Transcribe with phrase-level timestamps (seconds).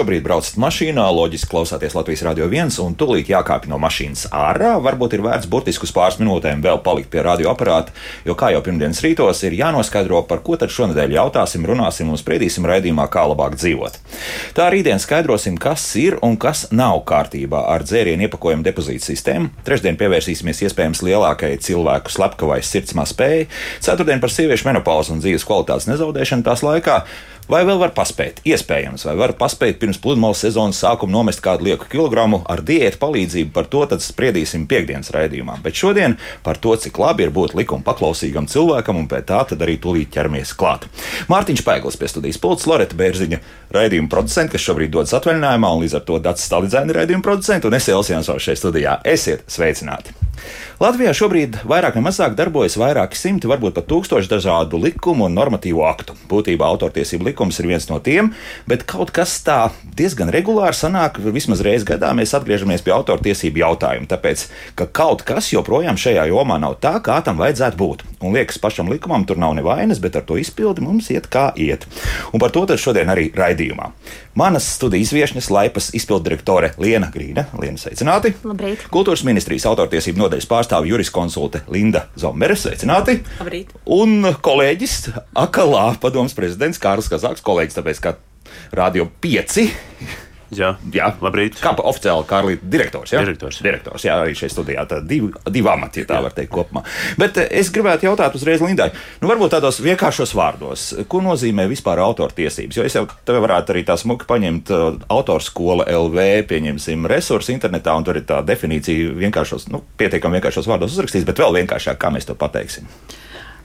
[0.00, 5.16] šobrīd braucat mašīnā, loģiski klausāties Latvijas radio viens un tūlīt jākāpj no mašīnas ārā, varbūt
[5.16, 7.92] ir vērts burtiski uz pāris minūtēm vēl palikt pie radioaparāta,
[8.24, 12.64] jo kā jau pirmdienas rītos ir jānoskaidro, par ko tad šonadēļ jautāsim, runāsim un spriedīsim
[12.70, 13.98] raidījumā, kā labāk dzīvot.
[14.56, 19.50] Tā rītdien skaidrosim, kas ir un kas nav kārtībā ar dzērienu iepakojumu depozītu sistēmu.
[19.68, 23.50] Trešdien pievērsīsimies iespējams lielākajai cilvēku slepkavai sirdsmā spējai,
[23.84, 27.02] ceturtdien par sieviešu menopauzu un dzīves kvalitātes nezaudēšanu tās laikā.
[27.50, 28.36] Vai vēl var paspēt?
[28.46, 33.50] Iespējams, vai var paspēt pirms pludmales sezonas sākuma nomest kādu lieku kilogramu ar diētu palīdzību.
[33.56, 35.56] Par to spriedīsim piekdienas raidījumā.
[35.64, 36.14] Bet šodien
[36.46, 40.54] par to, cik labi ir būt likuma paklausīgam cilvēkam, un pēc tā arī tūlīt ķeramies
[40.54, 40.86] klāt.
[41.32, 43.42] Mārtiņš Paiglis pie studijas pults, Loreta Bērziņa
[43.74, 47.74] raidījuma producents, kas šobrīd dodas atvaļinājumā, un līdz ar to Dats Stalidzēna raidījuma producents, un
[47.74, 49.00] es Elsijāns šeit studijā.
[49.02, 50.20] Esiet sveicināti!
[50.80, 55.82] Latvijā šobrīd vairāk vai mazāk darbojas vairāki simti, varbūt pat tūkstoši dažādu likumu un normatīvu
[55.84, 56.16] aktu.
[56.30, 58.34] Būtībā autortiesību likums ir viens no tiem,
[58.68, 64.08] bet kaut kas tā diezgan regulāri sanāk, vismaz reizes gadā mēs atgriežamies pie autortiesību jautājuma,
[64.10, 64.44] tāpēc,
[64.76, 68.04] ka kaut kas joprojām šajā jomā nav tā, kā tam vajadzētu būt.
[68.20, 71.88] Un liekas, pašam likumam tur nav nevainas, bet ar to izpildi mums iet kā iet.
[72.34, 73.88] Un par to šodien arī raidījumā.
[74.34, 77.48] Manas studijas viesnes Laipas izpilddirektore Liena Grīna.
[77.58, 78.30] Liena, sveicināti!
[78.46, 78.84] Labrīt!
[78.94, 82.54] Kultūras ministrijas autortiesību nodaļas pārstāve juriskonsulte Linda Zomere.
[82.54, 83.18] Sveicināti!
[83.40, 83.74] Labrīt!
[83.90, 84.96] Un kolēģis
[85.34, 88.14] Akalā padoms prezidents Kārls Kazāks, kolēģis tāpēc, ka
[88.78, 89.66] Radio 5
[90.50, 91.12] Jā, jā.
[91.22, 91.60] labrīt.
[91.62, 93.12] Kā oficiāli Kārlīte direktors.
[93.14, 93.22] Jā?
[93.22, 93.60] Direktors.
[93.62, 94.82] direktors jā, arī šeit studijā.
[94.90, 96.24] Tā divi, divi amati, ja tā jā.
[96.26, 96.82] var teikt, kopumā.
[97.20, 98.90] Bet eh, es gribētu jautāt uzreiz Lindai,
[99.22, 102.80] nu varbūt tādos vienkāršos vārdos, ko nozīmē vispār autortiesības?
[102.80, 107.94] Jo es jau tev varētu arī tā smuki paņemt uh, autorskola LV, pieņemsim resursu internetā,
[107.94, 112.10] un tur ir tā definīcija vienkāršos, nu, pietiekami vienkāršos vārdos uzrakstīts, bet vēl vienkāršāk, kā
[112.14, 112.90] mēs to pateiksim.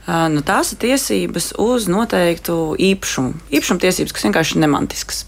[0.05, 3.39] Nu, tās ir tiesības uz noteiktu īpašumu.
[3.57, 5.23] Īpašuma tiesības, kas vienkārši ir nemantiskas.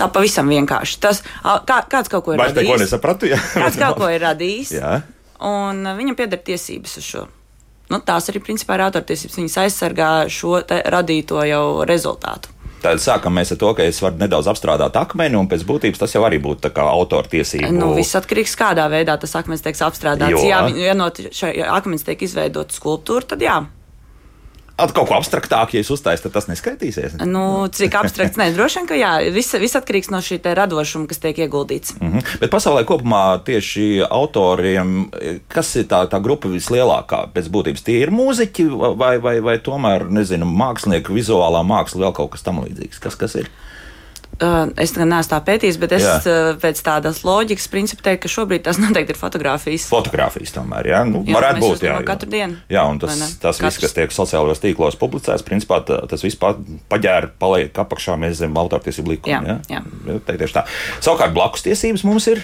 [0.00, 1.00] Tā pavisam vienkārši.
[1.02, 1.20] Tas,
[1.68, 2.70] kā, kāds kaut ko ir Vairs radījis.
[2.70, 3.40] Neko nesapratu, jā.
[3.52, 4.72] kāds kaut ko ir radījis.
[4.78, 4.94] jā.
[5.40, 7.26] Un viņam pieder tiesības uz šo.
[7.90, 9.38] Nu, tās arī principā ir autortiesības.
[9.40, 12.52] Viņas aizsargā šo radīto jau rezultātu.
[12.80, 16.22] Tad sākam ar to, ka es varu nedaudz apstrādāt akmeni, un pēc būtības tas jau
[16.24, 17.68] arī būtu autortiesība.
[17.76, 20.32] Nu, viss atkarīgs no kādā veidā tas akmens tiek apstrādāts.
[20.32, 20.46] Jo.
[20.48, 23.58] Jā, ja no šī akmens tiek izveidota skulptūra, tad jā.
[24.80, 27.18] At kaut ko abstraktāku, ja es uztaisīju, tad tas neskaitīsies.
[27.28, 31.20] Nu, cik abstrakts, nē, droši vien, ka jā, viss, viss atkarīgs no šī radošuma, kas
[31.22, 31.96] tiek ieguldīts.
[32.00, 32.38] Mm -hmm.
[32.40, 35.10] Bet pasaulē kopumā tieši autoriem,
[35.48, 40.08] kas ir tā, tā grupa vislielākā pēc būtības, tie ir mūziķi vai, vai, vai tomēr,
[40.08, 43.00] nezinu, mākslinieki, vizuālā māksla, vēl kaut kas tam līdzīgs.
[43.00, 43.50] Kas, kas ir?
[44.40, 46.12] Uh, es gan neesmu tā pētījis, bet es jā.
[46.24, 49.84] uh, pēc tādas loģikas principa teiktu, ka šobrīd tas noteikti ir fotografijas.
[49.90, 51.84] Fotografijas tomēr, jā, nu, jā varētu būt.
[51.84, 52.56] Jā, katru dienu.
[52.72, 57.82] Jā, un tas, tas viss, kas tiek sociālajos tīklos publicēts, principā tas viss paģēra, paliek
[57.84, 59.42] apakšā mēs zem autortiesību likuma.
[59.44, 59.82] Jā, jā.
[60.08, 60.16] jā.
[60.30, 60.64] Tieši tā.
[61.04, 62.40] Savukārt blakus tiesības mums ir.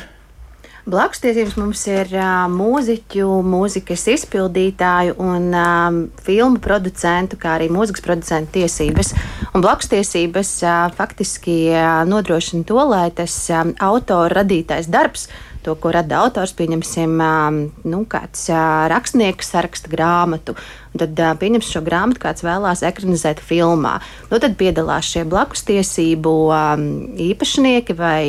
[0.87, 2.13] Blakus tiesības mums ir
[2.55, 9.11] mūziķu, mūzikas izpildītāju un um, filmu producentu, kā arī mūzikas producentu tiesības.
[9.51, 15.27] Un blakus tiesības uh, faktiski uh, nodrošina to, lai tas um, autora radītais darbs
[15.67, 17.19] to, ko rada autors, pieņemsim,
[17.91, 18.45] nu, kāds
[18.93, 20.55] rakstnieks saraksta grāmatu.
[20.95, 23.97] Tad pieņems šo grāmatu, kāds vēlās ekranizēt filmā.
[24.31, 26.37] Nu, tad piedalās šie blakus tiesību
[27.27, 28.21] īpašnieki vai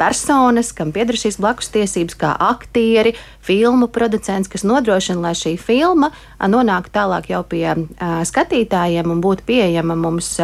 [0.00, 6.10] personas, kam pieder šīs blakus tiesības, kā aktieri, filmu producents, kas nodrošina, lai šī filma
[6.40, 7.66] nonāktu tālāk jau pie
[8.00, 10.36] skatītājiem un būtu pieejama mums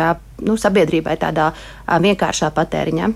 [0.44, 1.52] nu, sabiedrībai tādā
[1.86, 3.14] vienkāršā patēriņā.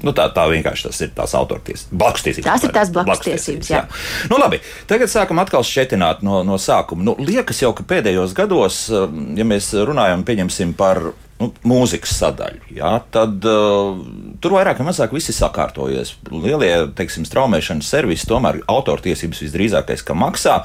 [0.00, 1.92] Nu, tā, tā vienkārši tas ir tās autortiesības.
[2.00, 2.46] Blakus tiesības.
[2.46, 3.68] Tās ir tās blakus tiesības.
[3.70, 3.82] Jā.
[3.84, 4.28] jā.
[4.32, 4.58] Nu, labi,
[4.90, 7.04] tagad sākam atkal šķietināt no, no sākuma.
[7.06, 11.12] Nu, liekas jau, ka pēdējos gados, ja mēs runājam, pieņemsim par
[11.42, 13.98] nu, mūzikas sadaļu, jā, tad uh,
[14.42, 16.14] tur vairāk vai mazāk viss ir sakārtojies.
[16.30, 20.60] Lielie, teiksim, straumēšanas servisi tomēr autortiesības visdrīzākais, ka maksā,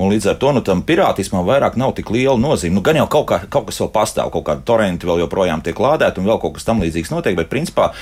[0.00, 2.78] un līdz ar to nu, tam pirātismam vairāk nav tik liela nozīme.
[2.78, 5.78] Nu, gan jau kaut, kā, kaut kas vēl pastāv, kaut kāda torrenti vēl joprojām tiek
[5.78, 7.92] lādēta, un vēl kaut kas tam līdzīgs notiek, bet principā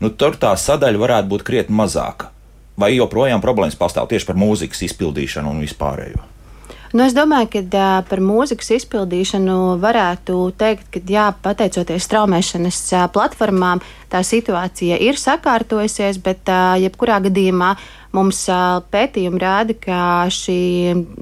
[0.00, 2.30] nu, tur tā sadaļa varētu būt krietni mazāka.
[2.80, 6.22] Vai joprojām problēmas pastāv tieši par mūzikas izpildīšanu un vispārējo?
[6.90, 13.04] Nu, es domāju, ka uh, par mūzikas izpildīšanu varētu teikt, ka jā, pateicoties straumēšanas uh,
[13.14, 13.78] platformām,
[14.10, 17.76] tā situācija ir sakārtojusies, bet uh, jebkurā gadījumā
[18.10, 20.00] mums uh, pētījumi rāda, ka
[20.34, 20.58] šī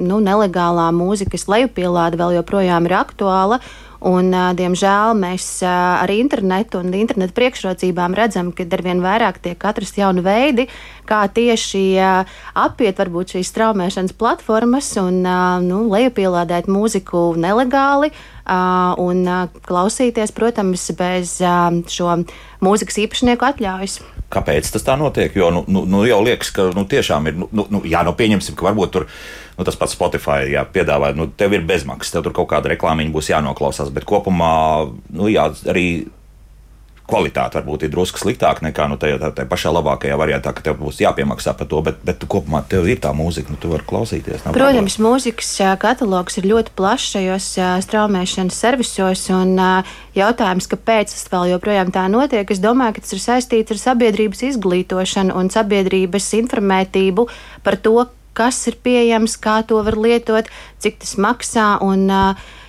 [0.01, 3.61] nu, nelegālā mūzikas lejupielāde vēl joprojām ir aktuāla.
[3.99, 10.23] Un, diemžēl mēs ar internetu un internetu priekšrocībām redzam, ka arvien vairāk tiek atrast jauni
[10.23, 10.69] veidi,
[11.09, 11.83] kā tieši
[12.55, 15.25] apiet varbūt šīs straumēšanas platformas un
[15.67, 18.13] nu, lejupielādēt mūziku nelegāli
[19.03, 19.27] un
[19.67, 21.35] klausīties, protams, bez
[21.91, 22.21] šo
[22.63, 23.99] mūzikas īpašnieku atļaujas.
[24.29, 25.33] Kāpēc tas tā notiek?
[25.37, 27.39] Jo nu, nu, nu jau liekas, ka nu, tiešām ir.
[27.49, 29.07] Nu, nu, jā, nu pieņemsim, ka varbūt tur
[29.59, 33.15] nu, tas pats Spotify jā, piedāvā, nu, tev ir bezmaksas, tev tur kaut kāda reklāmiņa
[33.15, 33.91] būs jānoklausās.
[33.95, 34.53] Bet kopumā
[35.11, 35.89] nu, jā, arī
[37.09, 41.01] kvalitāte varbūt ir drusku sliktāka nekā nu, tajā, tajā pašā labākajā variantā, ka tev būs
[41.01, 44.45] jāpiemaksā par to, bet, bet kopumā tev ir tā mūzika, nu, tu vari klausīties.
[44.45, 44.93] Protams, problēma.
[45.07, 47.49] mūzikas katalogs ir ļoti plašs šajos
[47.89, 49.57] straumēšanas servisos, un
[50.19, 54.45] jautājums, kāpēc tas vēl joprojām tā notiek, es domāju, ka tas ir saistīts ar sabiedrības
[54.53, 57.29] izglītošanu un sabiedrības informētību
[57.65, 58.05] par to,
[58.39, 60.49] kas ir pieejams, kā to var lietot,
[60.83, 61.75] cik tas maksā.
[61.85, 62.07] Un,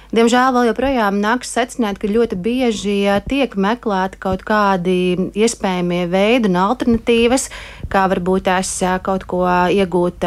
[0.10, 2.96] Diemžēl vēl joprojām nāks secināt, ka ļoti bieži
[3.30, 7.46] tiek meklēti kaut kādi iespējamie veidi un alternatīvas,
[7.94, 8.72] kā varbūt tās
[9.06, 10.26] kaut ko iegūt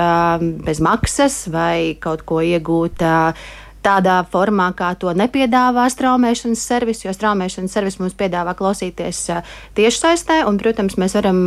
[0.62, 3.02] bez maksas vai kaut ko iegūt
[3.82, 9.20] tādā formā, kā to nepiedāvā straumēšanas servis, jo straumēšanas servis mums piedāvā klausīties
[9.76, 11.42] tiešsaistē, un, protams, mēs varam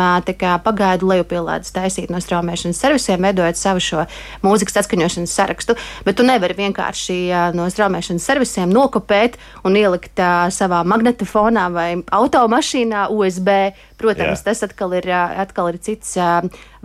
[0.65, 4.05] pagaidu lejupielādes taisīt no straumēšanas servisiem, veidojot savu šo
[4.45, 5.77] mūzikas atskaņošanas sarakstu,
[6.07, 7.19] bet tu nevari vienkārši
[7.57, 10.19] no straumēšanas servisiem nokopēt un ielikt
[10.55, 13.51] savā magnetofonā vai automašīnā USB.
[13.95, 14.51] Protams, Jā.
[14.51, 16.17] tas atkal ir, atkal ir cits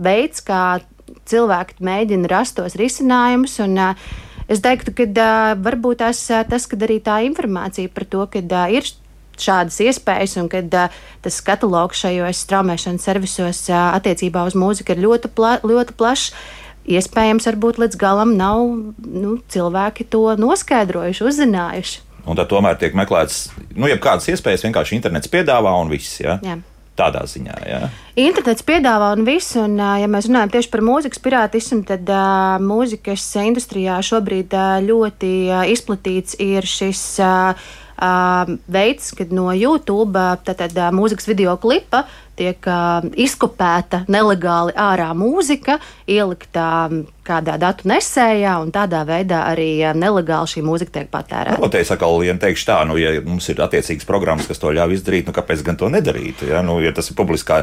[0.01, 0.79] veids, kā
[1.27, 3.57] cilvēki mēģina rast tos risinājumus.
[3.65, 4.19] Un, uh,
[4.51, 8.73] Es teiktu, ka uh, varbūt tās, tas, ka arī tā informācija par to, ka uh,
[8.73, 8.87] ir
[9.41, 15.05] šādas iespējas, un kad uh, tas katalogs šajos straumēšanas servisos uh, attiecībā uz mūziku ir
[15.05, 16.33] ļoti, pla ļoti plašs.
[16.91, 18.63] Iespējams, varbūt līdz galam nav
[19.05, 21.99] nu, cilvēki to noskaidrojuši, uzzinājuši.
[22.25, 26.19] Un tad tomēr tiek meklēts, nu, ja kādas iespējas vienkārši internets piedāvā un viss.
[26.21, 26.39] Ja?
[26.45, 26.57] Jā.
[27.01, 27.81] Tādā ziņā, jā.
[28.21, 33.25] Internets piedāvā un viss, un, ja mēs runājam tieši par mūzikas pirātismu, tad uh, mūzikas
[33.41, 37.71] industrijā šobrīd uh, ļoti uh, izplatīts ir šis uh,
[38.71, 42.05] veids, kad no YouTube tātad, mūzikas video klipa
[42.41, 45.79] tiek uh, izkopēta nelegāli ārā mūzika,
[46.09, 51.59] ielikta um, kādā datu nesējā, un tādā veidā arī nelegāli šī mūzika tiek patērēta.
[51.61, 54.71] Nu, te es atkal ja teikšu tā, nu, ja mums ir attiecīgas programmas, kas to
[54.73, 56.41] ļauj izdarīt, nu, kāpēc gan to nedarīt?
[56.49, 57.61] Ja, nu, ja tas ir publiskā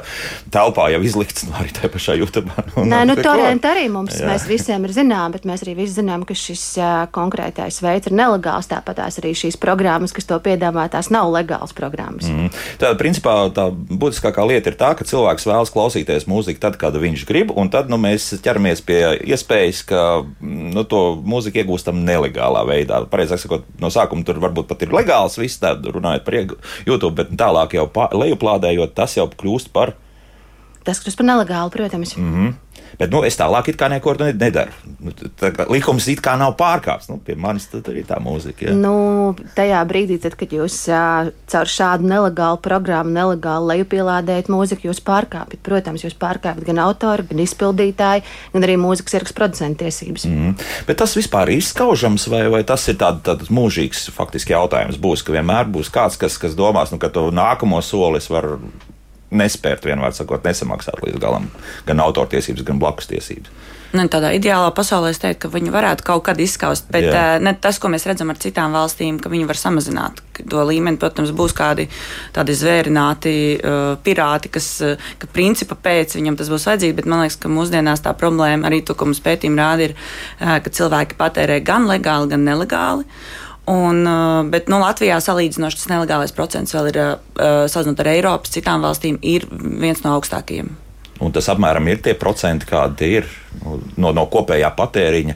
[0.54, 2.54] telpā jau izlikts, nu, arī tajā pašā YouTube.
[2.76, 4.28] Nu, Nē, nu, torrenti arī mums, jā.
[4.30, 8.16] mēs visiem ir zinām, bet mēs arī visi zinām, ka šis uh, konkrētais veids ir
[8.16, 12.28] nelegāls, tāpat arī šīs programmas, kas to piedāvā, tās nav legālas programmas.
[12.30, 12.52] Mm.
[12.80, 16.94] Tā, principā, tā būtiskākā lieta lieta ir tā, ka cilvēks vēlas klausīties mūziku tad, kad
[16.94, 22.64] viņš grib, un tad nu, mēs ķeramies pie iespējas, ka nu, to mūziku iegūstam nelegālā
[22.68, 23.06] veidā.
[23.08, 26.34] Pareizāk sakot, no sākuma tur varbūt pat ir legāls, viss tādā runājot par
[26.86, 29.94] YouTube, bet tālāk jau lejuplādējot, tas jau kļūst par.
[30.84, 32.16] Tas kļūst par nelegālu, protams.
[32.16, 32.54] Mm -hmm.
[32.98, 34.72] Bet nu, es tālāk it kā neko nedaru.
[35.04, 37.10] Nu, tā likums it kā nav pārkāpts.
[37.10, 38.68] Nu, pie manis tad arī tā mūzika.
[38.68, 38.74] Ja.
[38.76, 45.02] Nu, tajā brīdī, tad, kad jūs uh, caur šādu nelegālu programmu, nelegāli lejupielādējat mūziku, jūs
[45.06, 45.62] pārkāpjat.
[45.66, 50.26] Protams, jūs pārkāpjat gan autoru, gan izpildītāju, gan arī mūzikas ierakstu producentu tiesības.
[50.28, 50.54] Mm.
[50.88, 55.00] Bet tas vispār ir izskaužams, vai, vai tas ir tāds tād mūžīgs faktiski jautājums?
[55.00, 58.58] Būs, ka vienmēr būs kāds, kas, kas domās, nu, ka to nākamo soli es varu
[59.30, 61.50] nespērt, vienmēr sakot, nesamaksāt līdz galam
[61.88, 63.52] gan autortiesības, gan blakus tiesības.
[63.88, 67.38] Nu, tādā ideālā pasaulē es teiktu, ka viņi varētu kaut kad izskaust, bet Jā.
[67.40, 71.00] ne tas, ko mēs redzam ar citām valstīm, ka viņi var samazināt to līmeni.
[71.00, 71.86] Protams, būs kādi
[72.36, 77.24] tādi zvērināti uh, pirāti, kas, uh, ka principa pēc viņam tas būs vajadzīgi, bet man
[77.24, 81.16] liekas, ka mūsdienās tā problēma arī to, ko mums pētījumi rāda, ir, uh, ka cilvēki
[81.16, 83.08] patērē gan legāli, gan nelegāli.
[83.68, 88.54] Un, uh, bet nu, Latvijā salīdzinoši tas nelegālais procents vēl ir, uh, salīdzinot ar Eiropas
[88.54, 90.70] citām valstīm, ir viens no augstākajiem.
[91.20, 93.32] Un tas apmēram ir tie procenti, kādi ir
[93.98, 95.34] no, no kopējā patēriņa.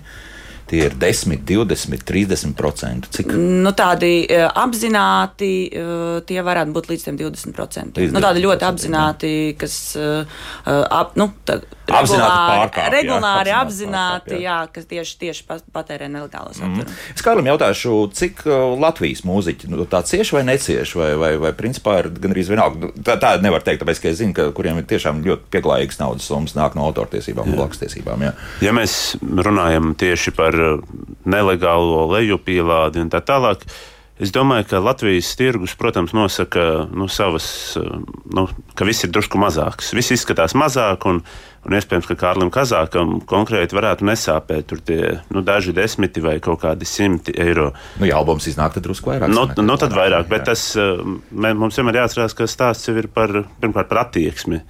[0.72, 3.10] Tie ir 10, 20, 30 procenti.
[3.18, 3.34] Cik?
[3.36, 8.14] Nu, tādi uh, apzināti, uh, tie varētu būt līdz 20 procentiem.
[8.14, 11.58] Nu, tādi ļoti apzināti, kas uh, ap, nu, tā,
[11.90, 12.82] Apzināti.
[12.92, 14.42] Regulāri jā, apzināti, jā.
[14.44, 16.86] jā, kas tieši, tieši patērē nelegālo saturu.
[16.86, 17.00] Mm.
[17.16, 21.52] Es kādam jautāšu, cik uh, Latvijas mūziķi nu, tā cieši vai necieš, vai, vai, vai
[21.58, 22.86] principā ir gandrīz vienalga.
[22.86, 25.98] Nu, tā, tā nevar teikt, tāpēc, ka es zinu, ka kuriem ir tiešām ļoti pieklājīgs
[26.02, 28.28] naudas summas nāk no autortiesībām un blakustiesībām.
[28.28, 28.34] Jā.
[28.68, 30.78] Ja mēs runājam tieši par uh,
[31.26, 33.66] nelegālo lejupielādi un tā tālāk,
[34.22, 37.46] Es domāju, ka Latvijas tirgus, protams, nosaka nu, savas,
[38.30, 38.44] nu,
[38.78, 39.90] ka viss ir drusku mazāks.
[39.98, 41.18] Viss izskatās mazāk, un,
[41.66, 45.00] un iespējams, ka Kārlim Kazākam konkrēti varētu nesāpēt tur tie
[45.34, 47.72] nu, daži desmiti vai kaut kādi simti eiro.
[47.98, 49.32] Nu, ja albums iznāk, tad drusku vairāk.
[49.32, 53.10] No, nu, no tad vairāk, bet tas, mē, mums vienmēr jāatcerās, ka stāsts jau ir
[53.10, 54.62] par, pirmkārt par attieksmi.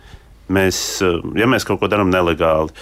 [0.52, 0.82] Mēs,
[1.36, 2.72] ja mēs kaut ko darām nelegāli,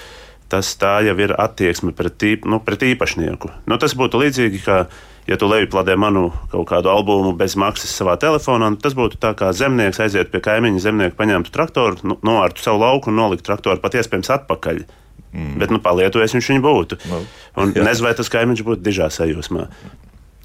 [0.51, 3.57] tas tā jau ir attieksme pret, īp, nu, pret īpašnieku.
[3.67, 4.85] Nu, tas būtu līdzīgi, kā
[5.31, 9.53] ja tu lejuplādē manu kaut kādu albumu bez maksas savā telefonā, tas būtu tā kā
[9.57, 13.97] zemnieks aiziet pie kaimiņa zemnieka, paņemtu traktoru, nu, novārtu savu lauku un noliktu traktoru pat
[14.01, 14.83] iespējams atpakaļ.
[15.31, 15.57] Mm.
[15.63, 16.97] Bet, nu, palietojis viņš viņu būtu.
[17.07, 17.21] Nu,
[17.63, 19.69] un nezinu, vai tas kaimiņš būtu dižā sajūsmā.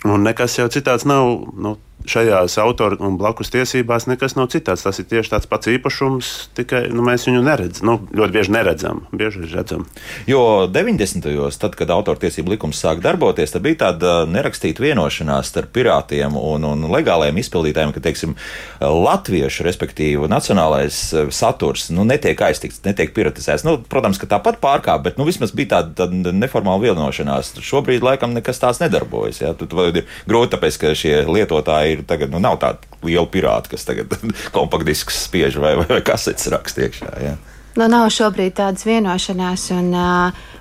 [0.05, 1.47] Un nekas jau citāds nav.
[1.57, 4.83] Nu, šajās autora un blakus tiesībās nekas nav citāds.
[4.85, 7.87] Tas ir tieši tāds pats īpašums, tikai nu, mēs viņu neredzam.
[7.89, 9.85] Nu, ļoti bieži neredzam, bieži redzam.
[10.29, 11.25] Jo 90.
[11.25, 16.87] gados, kad autortiesību likums sāk darboties, tad bija tāda nerakstīta vienošanās starp pirātiem un, un
[16.93, 18.35] legāliem izpildītājiem, ka, teiksim,
[18.81, 23.65] latviešu, respektīvi, nacionālais eh, saturs nu, netiek aiztikts, netiek piratizēts.
[23.67, 27.55] Nu, protams, ka tāpat pārkāpj, bet nu, vismaz bija tāda, tāda neformāla vienošanās.
[27.65, 29.41] Šobrīd laikam nekas tāds nedarbojas.
[29.41, 29.53] Ja?
[29.95, 33.87] Tad ir grūti, tāpēc, ka šie lietotāji ir tagad, nu, nav tāda liela pirāta, kas
[33.87, 34.15] tagad
[34.55, 37.13] kompaktdisks spiež vai, vai, vai kasetes raksta iekšā.
[37.23, 37.37] Ja.
[37.75, 39.89] Nu, nav šobrīd tādas vienošanās, un,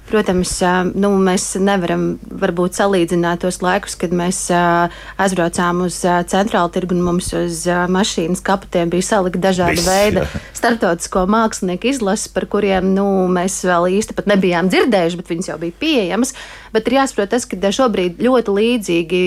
[0.08, 0.56] protams,
[0.98, 7.30] nu, mēs nevaram varbūt salīdzināt tos laikus, kad mēs aizbraucām uz centrālu tirgu un mums
[7.38, 10.42] uz mašīnas kaputiem bija salikta dažāda Viss, veida jā.
[10.58, 15.80] starptautisko mākslinieku izlases, par kuriem nu, mēs vēl īsti nebijām dzirdējuši, bet viņas jau bija
[15.86, 16.34] pieejamas.
[16.74, 19.22] Bet ir jāsaprot tas, ka šobrīd ļoti līdzīgi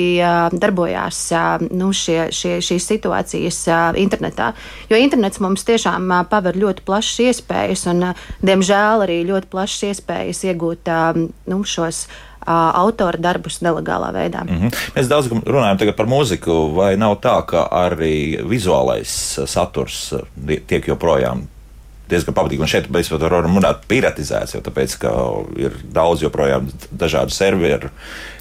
[0.51, 1.22] darbojās
[1.72, 3.62] nu, šie, šie, šīs situācijas
[4.04, 4.51] internetā.
[4.92, 8.10] Jo internets mums tiešām paver ļoti plašas iespējas un,
[8.44, 10.92] diemžēl, arī ļoti plašas iespējas iegūt
[11.48, 12.06] nu, šos
[12.48, 14.44] autora darbus nelegālā veidā.
[14.44, 14.75] Mm -hmm.
[14.96, 20.13] Mēs daudz runājam par mūziku, vai nav tā, ka arī vizuālais saturs
[20.68, 21.48] tiek joprojām
[22.11, 22.63] diezgan pamatīgi.
[22.63, 24.97] Un šeit mēs varam runāt piratizēts, jo tāpēc,
[25.59, 27.91] ir daudz joprojām dažādu serveru,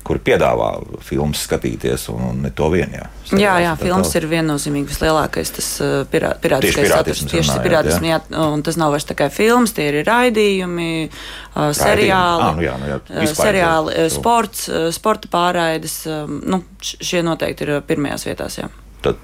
[0.07, 0.69] kuri piedāvā
[1.03, 2.93] filmas skatīties, un ne to vien.
[2.95, 7.25] Jā, jā, jā filmas ir viennozīmīgi vislielākais tas uh, pirā, pirātiskais saturs.
[7.33, 8.21] Tieši pirātisms, jā.
[8.45, 12.93] un tas nav vairs tikai filmas, tie ir raidījumi, uh, seriāli, ah, nu jā, nu
[12.93, 16.05] jā, uh, seriāli uh, sports, sporta pārraides.
[16.07, 18.61] Um, nu, šie noteikti ir pirmajās vietās.
[18.63, 18.71] Jā.
[19.03, 19.19] Tad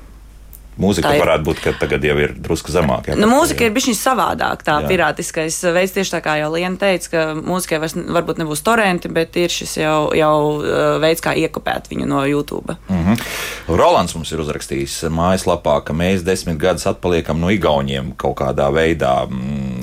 [0.81, 3.11] Mūzika ir, varētu būt, ka tagad jau ir drusku zemāk.
[3.11, 4.89] Jā, nu, mūzika ir bijusi savādāk, tā jā.
[4.89, 5.93] pirātiskais veids.
[5.93, 9.77] Tieši tā kā jau Liena teica, ka mūzikai vairs varbūt nebūs torrenti, bet ir šis
[9.83, 10.33] jau, jau
[11.03, 12.79] veids, kā iekopēt viņu no YouTube.
[12.89, 13.77] Mm -hmm.
[13.77, 19.29] Rolands mums ir uzrakstījis mājaslapā, ka mēs desmit gadus atpaliekam no Igauniem kaut kādā veidā.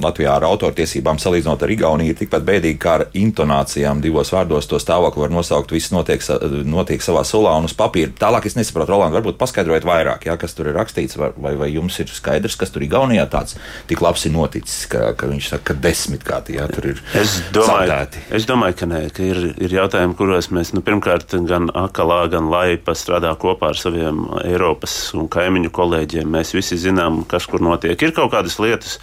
[0.01, 4.67] Latvijā ar autortiesībām salīdzinot ar Igauniju ir tikpat bēdīgi kā ar intonācijām divos vārdos.
[4.67, 6.24] To stāvokli var nosaukt, viss notiek,
[6.65, 8.12] notiek savā sulā un uz papīra.
[8.19, 11.69] Tālāk es nesaprotu, Roland, varbūt paskaidrojiet vairāk, jā, kas tur ir rakstīts, vai, vai, vai
[11.74, 13.57] jums ir skaidrs, kas tur Igaunijā tāds
[13.89, 17.03] tik labs ir noticis, ka, ka viņš saka, ka desmit gadi jā, tur ir.
[17.19, 18.24] Es domāju, saltēti.
[18.39, 22.50] es domāju ka nē, ka ir, ir jautājumi, kuros mēs nu, pirmkārt gan akalā, gan
[22.51, 26.29] laipa strādā kopā ar saviem Eiropas un kaimiņu kolēģiem.
[26.39, 28.00] Mēs visi zinām, kas kur notiek.
[28.01, 28.98] Ir kaut kādas lietas,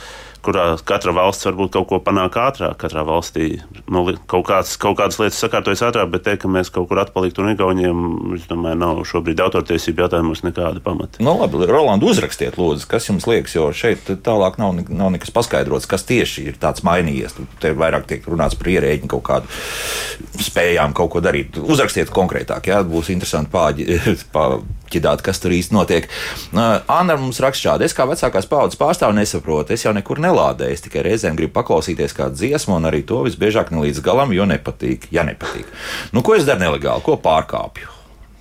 [0.46, 2.76] kurā katra valsts varbūt kaut ko panāk ātrāk.
[2.80, 3.56] Katrā valstī
[3.92, 7.44] nu, kaut, kāds, kaut kādas lietas sakārtojas ātrāk, bet teikt, ka mēs kaut kur atpaliktu
[7.44, 8.04] no Igauniem,
[8.36, 11.22] es domāju, nav šobrīd autortiesību jautājumos nekāda pamata.
[11.24, 15.88] Nu, labi, Roland, uzrakstiet, lūdzu, kas jums liekas, jo šeit tālāk nav, nav nekas paskaidrots,
[15.90, 17.38] kas tieši ir tāds mainījies.
[17.62, 21.58] Te vairāk tiek runāts par ierēģi kaut kādu spējām kaut ko darīt.
[21.62, 24.00] Uzrakstiet konkrētāk, jā, būs interesanti pāģi,
[24.34, 24.48] pā,
[24.92, 26.08] ķidāt, kas tur īsti notiek.
[26.52, 30.86] Anna mums raksta šādi: Es kā vecākās paudzes pārstāvis nesaprotu, es jau nekur nelādēju, es
[30.86, 35.10] tikai reizēm gribu paklausīties kādu dziesmu, un arī to visbiežāk ne līdz galam, jo nepatīk.
[35.14, 35.68] Ja nepatīk.
[36.16, 37.92] Nu, ko es daru nelegāli, ko pārkāpju?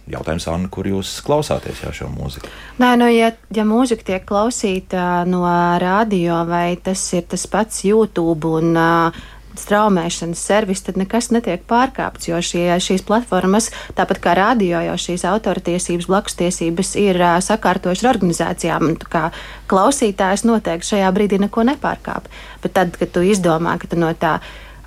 [0.06, 2.50] Jautājums, Anna, kur jūs klausāties jā, šo mūziku?
[2.78, 5.42] Nē, nu, ja, ja mūzika tiek klausīta no
[5.82, 9.24] radio, vai tas ir tas pats YouTube un uh,
[9.62, 15.26] straumēšanas servis, tad nekas netiek pārkāpts, jo šie, šīs platformas, tāpat kā radio, jau šīs
[15.30, 18.94] autortiesības, blakus tiesības ir uh, sakārtojušas ar organizācijām.
[19.12, 19.30] Kā
[19.72, 22.30] klausītājs noteikti šajā brīdī neko nepārkāp.
[22.64, 24.40] Bet tad, kad tu izdomā, ka tu no tā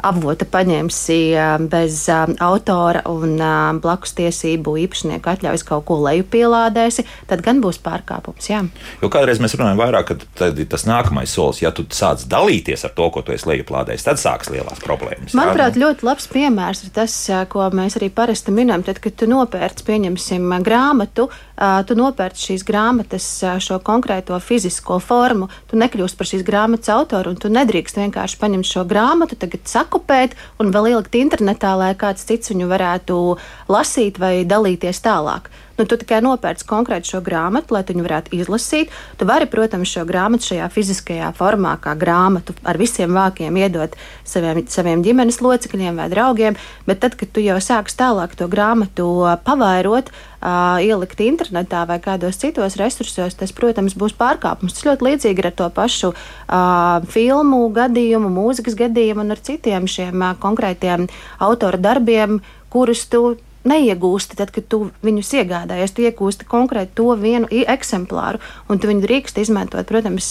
[0.05, 1.19] avota paņemsi
[1.71, 3.37] bez autora un
[3.83, 8.51] blakus tiesību īpašnieku atļaujas kaut ko lejupielādēsi, tad gan būs pārkāpums.
[8.51, 8.63] Jā.
[9.03, 13.09] Jo kādreiz mēs runājam vairāk, ka tas nākamais solis, ja tu sāc dalīties ar to,
[13.15, 15.37] ko tu esi lejuplādējis, tad sāks lielās problēmas.
[15.39, 15.87] Manuprāt, jā?
[15.87, 17.17] ļoti labs piemērs ir tas,
[17.53, 21.29] ko mēs arī parasti minam, tad, kad tu nopērci, pieņemsim, grāmatu,
[21.89, 23.27] tu nopērci šīs grāmatas
[23.65, 28.69] šo konkrēto fizisko formu, tu nekļūsi par šīs grāmatas autoru un tu nedrīkst vienkārši paņemt
[28.69, 33.17] šo grāmatu, tagad sakupēt un vēl ielikt internetā, lai kāds cits viņu varētu
[33.69, 35.49] lasīt vai dalīties tālāk.
[35.79, 38.95] Nu, tu tikai nopērci konkrēti šo grāmatu, lai viņu varētu izlasīt.
[39.19, 43.95] Tu vari, protams, šo grāmatu šajā fiziskajā formā, kā grāmatu ar visiem vākiem iedot
[44.27, 46.59] saviem, saviem ģimenes locekļiem vai draugiem,
[46.89, 49.09] bet tad, kad tu jau sāks tālāk to grāmatu
[49.47, 50.11] pavairot,
[50.43, 54.77] uh, ielikt internetā vai kādos citos resursos, tas, protams, būs pārkāpums.
[54.77, 59.89] Tas ļoti līdzīgi ir ar to pašu uh, filmu gadījumu, mūzikas gadījumu un ar citiem
[59.91, 61.09] šiem uh, konkrētiem
[61.45, 62.41] autora darbiem,
[62.73, 63.37] kurus tu
[63.69, 69.05] neiegūsti, tad, kad tu viņus iegādājies, tu iegūsti konkrēti to vienu eksemplāru, un tu viņu
[69.05, 70.31] drīkst izmantot, protams,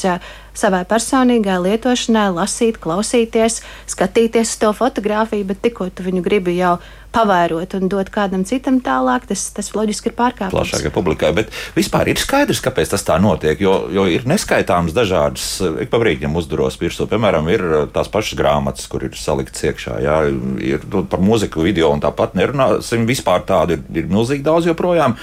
[0.58, 6.77] savai personīgai lietošanai, lasīt, klausīties, skatīties uz to fotografiju, bet tikko tu viņu gribi jau
[7.17, 10.55] pavērot un dot kādam citam tālāk, tas, tas loģiski ir pārkāpums.
[10.55, 15.50] Plašākai publikai, bet vispār ir skaidrs, kāpēc tas tā notiek, jo, jo ir neskaitāmas dažādas,
[15.83, 20.17] ik pa brīdim uzduros virsū, piemēram, ir tās pašas grāmatas, kur ir salikts iekšā, jā,
[20.63, 25.17] ir nu, par mūziku, video un tāpat nerunāsim, vispār tādu ir, ir milzīgi daudz joprojām,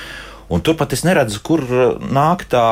[0.53, 1.65] un turpat es neredzu, kur
[2.05, 2.65] nāk tā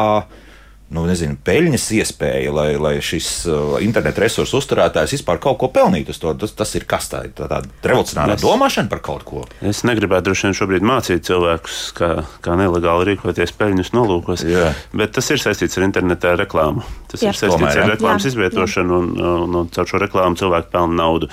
[0.92, 6.14] nu, nezinu, peļņas iespēja, lai, lai šis uh, interneta resursu uzturētājs vispār kaut ko pelnītu.
[6.14, 9.44] Tas, tas ir kas tā, tā, tāda revolucionāra es, domāšana par kaut ko.
[9.64, 12.10] Es negribētu droši vien šobrīd mācīt cilvēkus, kā,
[12.44, 14.72] kā nelegāli rīkoties peļņas nolūkos, Jā.
[14.96, 16.84] bet tas ir saistīts ar interneta reklāmu.
[17.12, 17.32] Tas Jā.
[17.32, 18.34] ir saistīts Tomēr, ar reklāmas Jā.
[18.34, 19.14] izvietošanu, un,
[19.46, 21.32] un, un caur šo reklāmu cilvēki pelna naudu.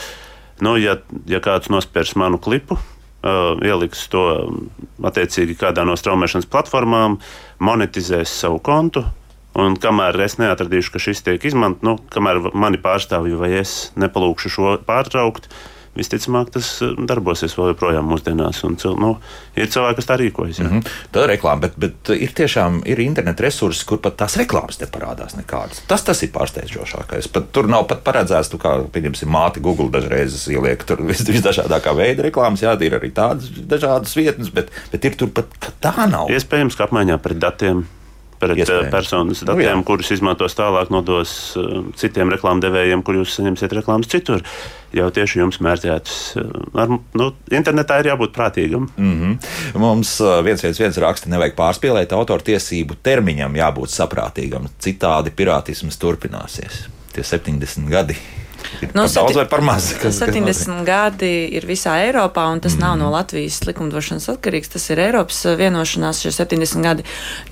[0.64, 0.98] Nu, ja,
[1.30, 2.80] ja kāds nospērs manu klipu,
[3.20, 4.22] Uh, ieliks to
[5.04, 7.18] attiecīgi kādā no straumēšanas platformām,
[7.68, 9.02] monetizēs savu kontu,
[9.60, 14.54] Un kamēr es neatradīšu, ka šis tiek izmantots, nu, kamēr mani pārstāvju vai es nepalūkšu
[14.56, 15.50] šo pārtraukt,
[15.98, 18.62] visticamāk, tas eh, darbosies vēl joprojām mūsdienās.
[18.68, 19.12] Un, nu,
[19.58, 20.62] ir cilvēki, kas tā rīkojas.
[20.62, 20.94] Mm -hmm.
[21.14, 25.36] Tā ir reklāma, bet, bet ir tiešām ir interneta resursi, kur pat tās reklāmas neparādās
[25.38, 25.84] nekādas.
[25.88, 27.32] Tas, tas ir pārsteidzošākais.
[27.34, 32.24] Pat, tur nav pat paredzēts, kā pieņemsim, māte Google dažreiz ieliek tur vis, visdažādākā veida
[32.24, 32.64] reklāmas.
[32.64, 36.30] Jā, ir arī tādas dažādas vietnes, bet, bet ir tur pat tā nav.
[36.30, 37.88] Iespējams, ka apmaiņā pret datiem
[38.40, 38.92] pret eh, Iespējams.
[38.94, 44.12] personas nu datiem, nu, kurus izmantos tālāk, nodos uh, citiem reklāmdevējiem, kur jūs saņemsiet reklāmas
[44.12, 44.44] citur.
[44.96, 46.18] Jau tieši jums mērķētas.
[46.42, 48.90] Uh, nu, internetā ir jābūt prātīgam.
[48.98, 49.80] Mm -hmm.
[49.84, 50.16] Mums
[50.46, 54.68] viens viens viens raksta, nevajag pārspīlēt autortiesību termiņam, jābūt saprātīgam.
[54.80, 56.88] Citādi pirātisms turpināsies.
[57.14, 58.18] Tie 70 gadi
[58.82, 59.92] nu, par daudz vai par maz?
[60.00, 62.84] Kas, 70 kas gadi ir visā Eiropā, un tas mm.
[62.84, 64.72] nav no Latvijas likumdošanas atkarīgs.
[64.74, 67.06] Tas ir Eiropas vienošanās, šie 70 gadi.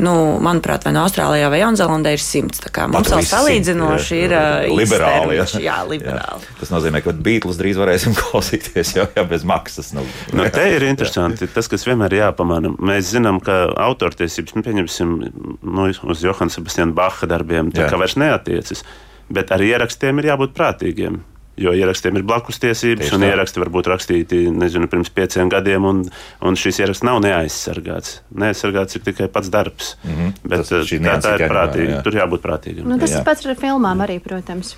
[0.03, 2.87] Nu, manuprāt, vai no Austrālijā vai Jaunzēlandē ir 100.
[2.93, 4.35] Mums vēl salīdzinoši ir
[4.73, 5.39] liberāli.
[5.39, 5.47] Jā.
[5.63, 6.45] jā, liberāli.
[6.45, 6.59] Jā.
[6.61, 9.93] Tas nozīmē, ka Beatles drīz varēsim klausīties jau, jau bez maksas.
[9.97, 10.05] Nu,
[10.37, 11.49] nu, te ir interesanti.
[11.51, 15.17] Tas, kas vienmēr ir jāpamana, mēs zinām, ka autortiesības, nu, pieņemsim,
[15.61, 18.85] nu, uz Johana Sebastiana Baha darbiem, tā kā vairs neatiecas
[19.29, 21.19] bet ar ierakstiem ir jābūt prātīgiem.
[21.57, 23.31] Jo ierakstiem ir blakus tiesības, Tieši un tā.
[23.33, 26.03] ieraksti var būt rakstīti nezinu, pirms pieciem gadiem, un,
[26.45, 28.19] un šis ieraksts nav neaizsargāts.
[28.29, 29.95] Neaizsargāts ir tikai pats darbs.
[30.03, 30.35] Mm -hmm.
[30.43, 31.89] Bet tas, tā, tā ir prātīga.
[31.95, 32.03] Jā.
[32.05, 32.85] Tur jābūt prātīgam.
[32.85, 33.19] Nu, tas jā.
[33.19, 34.75] ir pats ar filmām arī, protams.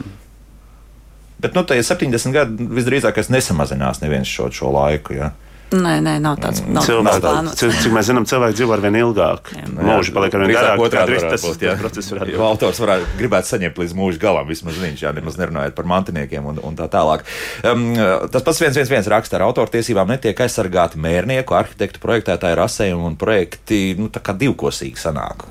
[1.40, 5.14] Bet nu, tajā 70 gadu visdrīzāk nesamazinās neviens šo, šo laiku.
[5.14, 5.32] Ja?
[5.70, 7.52] Nē, nē, nav tāds nav cilvēks.
[7.60, 9.52] Cik, cik mēs zinām, cilvēki dzīvo ar vien ilgāk.
[9.78, 10.82] Mūži paliek ar vien garāk.
[10.82, 11.76] Otrādi tas būt, jā.
[11.78, 12.46] process varētu būt.
[12.48, 16.64] Autors varētu gribēt saņemt līdz mūža galam, vismaz viņš, jā, nemaz nerunājot par mantiniekiem un,
[16.66, 17.28] un tā tālāk.
[17.62, 17.86] Um,
[18.34, 23.22] tas pats viens, viens, viens raksta ar autortiesībām netiek aizsargāti mērnieku, arhitektu, projektētāju rasējumu un
[23.22, 25.46] projekti, nu, tā kā divkosīgi sanāk.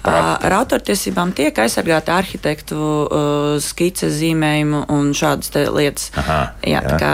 [0.00, 6.08] Ar autortiesībām tiek aizsargāta arhitektu uh, skice, zīmējumu un šādas lietas.
[6.20, 6.98] Aha, jā, jā.
[7.00, 7.10] Kā,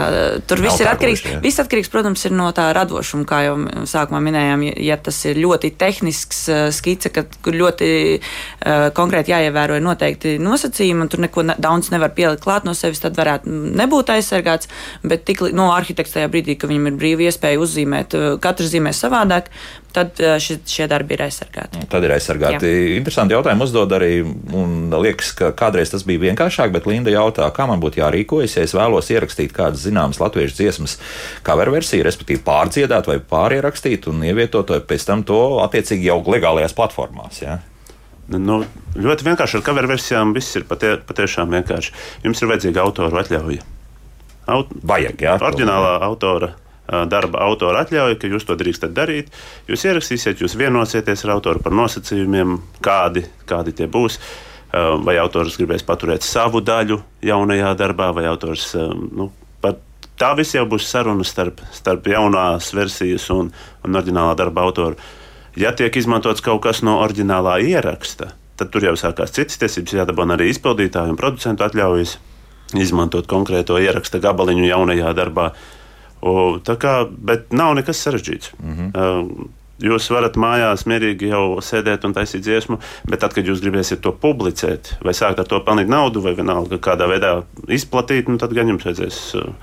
[0.47, 1.23] tur viss ir atkarīgs.
[1.25, 3.57] Būs, viss atkarīgs, protams, ir no tā radošuma, kā jau
[3.89, 4.63] sākumā minējām.
[4.83, 6.45] Ja tas ir ļoti tehnisks
[6.77, 12.45] skice, kad ļoti uh, konkrēti jāievēro noteikti nosacījumi, un tur neko ne, daudz nevar pielikt
[12.45, 14.71] klāt no sevis, tad varētu nebūt aizsargāts.
[15.03, 19.51] Bet tik no arhitekta tajā brīdī, ka viņam ir brīva iespēja uzzīmēt, katrs zīmē savādāk,
[19.95, 21.85] tad ši, šie darbi ir aizsargāti.
[21.89, 22.67] Tad ir aizsargāti.
[22.67, 24.11] Jā interesanti jautājumi uzdod arī,
[24.55, 28.65] un liekas, ka kādreiz tas bija vienkāršāk, bet Linda jautā, kā man būtu jārīkojas, ja
[28.67, 30.97] es vēlos ierakstīt kādas zināmas latviešu dziesmas
[31.47, 36.75] cover versiju, respektīvi pārdziedāt vai pārierakstīt un ievietot, vai pēc tam to attiecīgi jau legālajās
[36.77, 37.41] platformās.
[37.43, 37.59] Ja?
[38.27, 38.59] Nu,
[38.97, 41.95] ļoti vienkārši ar cover versijām viss ir patie, patiešām vienkārši.
[42.27, 43.63] Jums ir vajadzīga autora atļauja.
[44.51, 45.35] Aut Vajag, jā.
[45.43, 46.53] Orģinālā autora
[46.87, 49.31] darba autora atļauja, ka jūs to drīkstat darīt.
[49.67, 54.19] Jūs ierakstīsiet, jūs vienosieties ar autoru par nosacījumiem, kādi, kādi tie būs.
[55.03, 58.73] Vai autors gribēs paturēt savu daļu jaunajā darbā, vai autors.
[58.75, 59.29] Nu,
[60.19, 63.51] tā viss jau būs saruna starp, starp jaunās versijas un,
[63.83, 64.99] un oriģinālā darba autoru.
[65.57, 70.35] Ja tiek izmantots kaut kas no oriģinālā ieraksta, tad tur jau sākās citas tiesības, jādabūna
[70.37, 72.17] arī izpildītāju un producentu atļaujas
[72.77, 75.47] izmantot konkrēto ieraksta gabaliņu jaunajā darbā.
[75.53, 75.76] Uh,
[76.21, 78.53] O, kā, bet nav nekas sarežģīts.
[78.57, 79.47] Mm -hmm.
[79.77, 84.11] Jūs varat mājās mierīgi jau sēdēt un taisīt dziesmu, bet tad, kad jūs gribēsiet to
[84.11, 88.67] publicēt, vai sākt ar to pelnīt naudu, vai vienalga kādā veidā izplatīt, nu, tad gan
[88.67, 89.53] jums vajadzēs uh,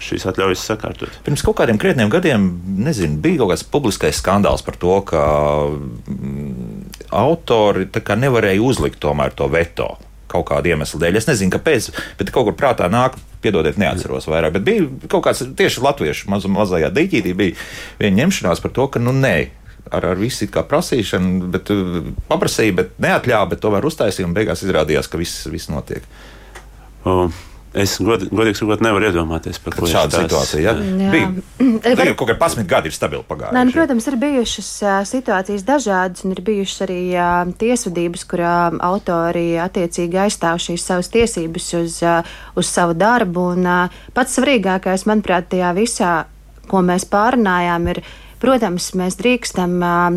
[0.00, 1.20] šīs atļaujas sakārtot.
[1.26, 5.24] Pirms kaut kādiem krietniem gadiem, nezinu, bija kaut kāds publiskais skandāls par to, ka
[5.68, 9.98] mm, autori kā nevarēja uzlikt tomēr to veto
[10.30, 11.20] kaut kāda iemesla dēļ.
[11.20, 11.90] Es nezinu, kāpēc,
[12.20, 13.18] bet kaut kur prātā nāk.
[13.40, 17.54] Piedodiet, neatceros vairāk, bet bija kaut kāds tieši latviešu maz, mazajā dīķītī, bija
[17.96, 19.36] viena ņemšanās par to, ka, nu, nē,
[19.88, 24.60] ar, ar visu kā prasīšanu, bet uh, paprasīja, bet neatļāva, bet tomēr uztaisīja, un beigās
[24.66, 26.04] izrādījās, ka viss, viss notiek.
[27.08, 27.32] Um.
[27.70, 30.24] Es god, godīgi sakot, nevaru iedomāties par Kad šādu tās...
[30.24, 30.62] situāciju.
[30.64, 30.72] Ja?
[30.74, 31.10] Jā.
[31.14, 31.26] Bija,
[31.84, 33.54] Var- bija kaut kādi pasmit gadi, ir stabili pagājuši.
[33.54, 34.70] Nē, nu, protams, ir bijušas
[35.06, 37.00] situācijas dažādas, un ir bijušas arī
[37.60, 42.00] tiesvedības, kurā autori attiecīgi aizstāv šīs savas tiesības uz,
[42.58, 43.52] uz savu darbu.
[43.54, 43.68] Un,
[44.18, 46.14] pats svarīgākais, manuprāt, tajā visā,
[46.70, 48.02] ko mēs pārunājām, ir.
[48.40, 49.74] Protams, mēs drīkstam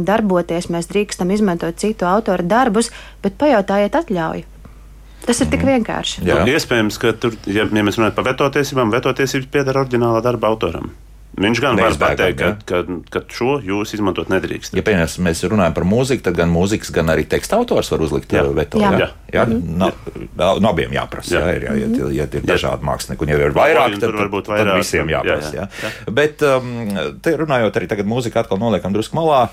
[0.08, 2.88] darboties, mēs drīkstam izmantot citu autoru darbus,
[3.20, 4.53] bet pajautājiet atļauju.
[5.24, 6.26] Tas ir tik vienkārši.
[6.28, 6.42] Jā.
[6.44, 10.92] Nu, iespējams, ka tur, ja, ja mēs runājam par vetotiesībām, vetotiesības pieder oriģinālā darba autoram.
[11.34, 14.76] Viņš gan var pateikt, ka, ka, ka šo jūs izmantot nedrīkst.
[14.78, 18.36] Ja piemēram, mēs runājam par mūziku, tad gan mūzikas, gan arī teksta autors var uzlikt
[18.36, 18.44] Jā.
[18.46, 18.52] jā.
[18.60, 18.82] veto.
[18.84, 18.92] Jā.
[19.02, 19.46] Jā, jā?
[19.50, 19.90] No,
[20.38, 21.34] no abiem jāprasa.
[21.34, 21.42] Jā.
[21.42, 21.48] Jā.
[21.50, 24.30] Jā, ir, jā, ja, ja tie ir dažādi mākslinieki, un ja ir vairāk, tad, tur
[24.30, 25.56] tad, vairāk, visiem jā, jāprasa.
[25.58, 26.14] jā, Jā, jā.
[26.22, 26.70] Bet um,
[27.42, 29.48] runājot arī tagad mūzika atkal noliekam drusku malā.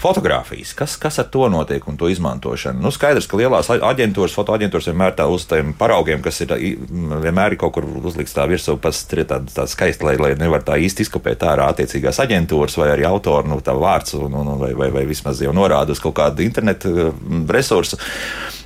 [0.00, 2.80] Fotogrāfijas, kas, kas ar to notiek un to izmantošanu?
[2.80, 7.60] Nu, skaidrs, ka lielās aģentūras, fotoaģentūras vienmēr tā uz tiem paraugiem, kas ir vienmēr ir
[7.60, 11.04] kaut kur uzlikts tā virsū, pats ir tāds tā skaisti, lai, lai nevar tā īsti
[11.04, 15.44] izkopēt ārā attiecīgās aģentūras vai arī autoru, nu, vārds un, un, vai, vai, vai vismaz
[15.44, 18.00] jau norāda uz kaut kādu internetu m, resursu.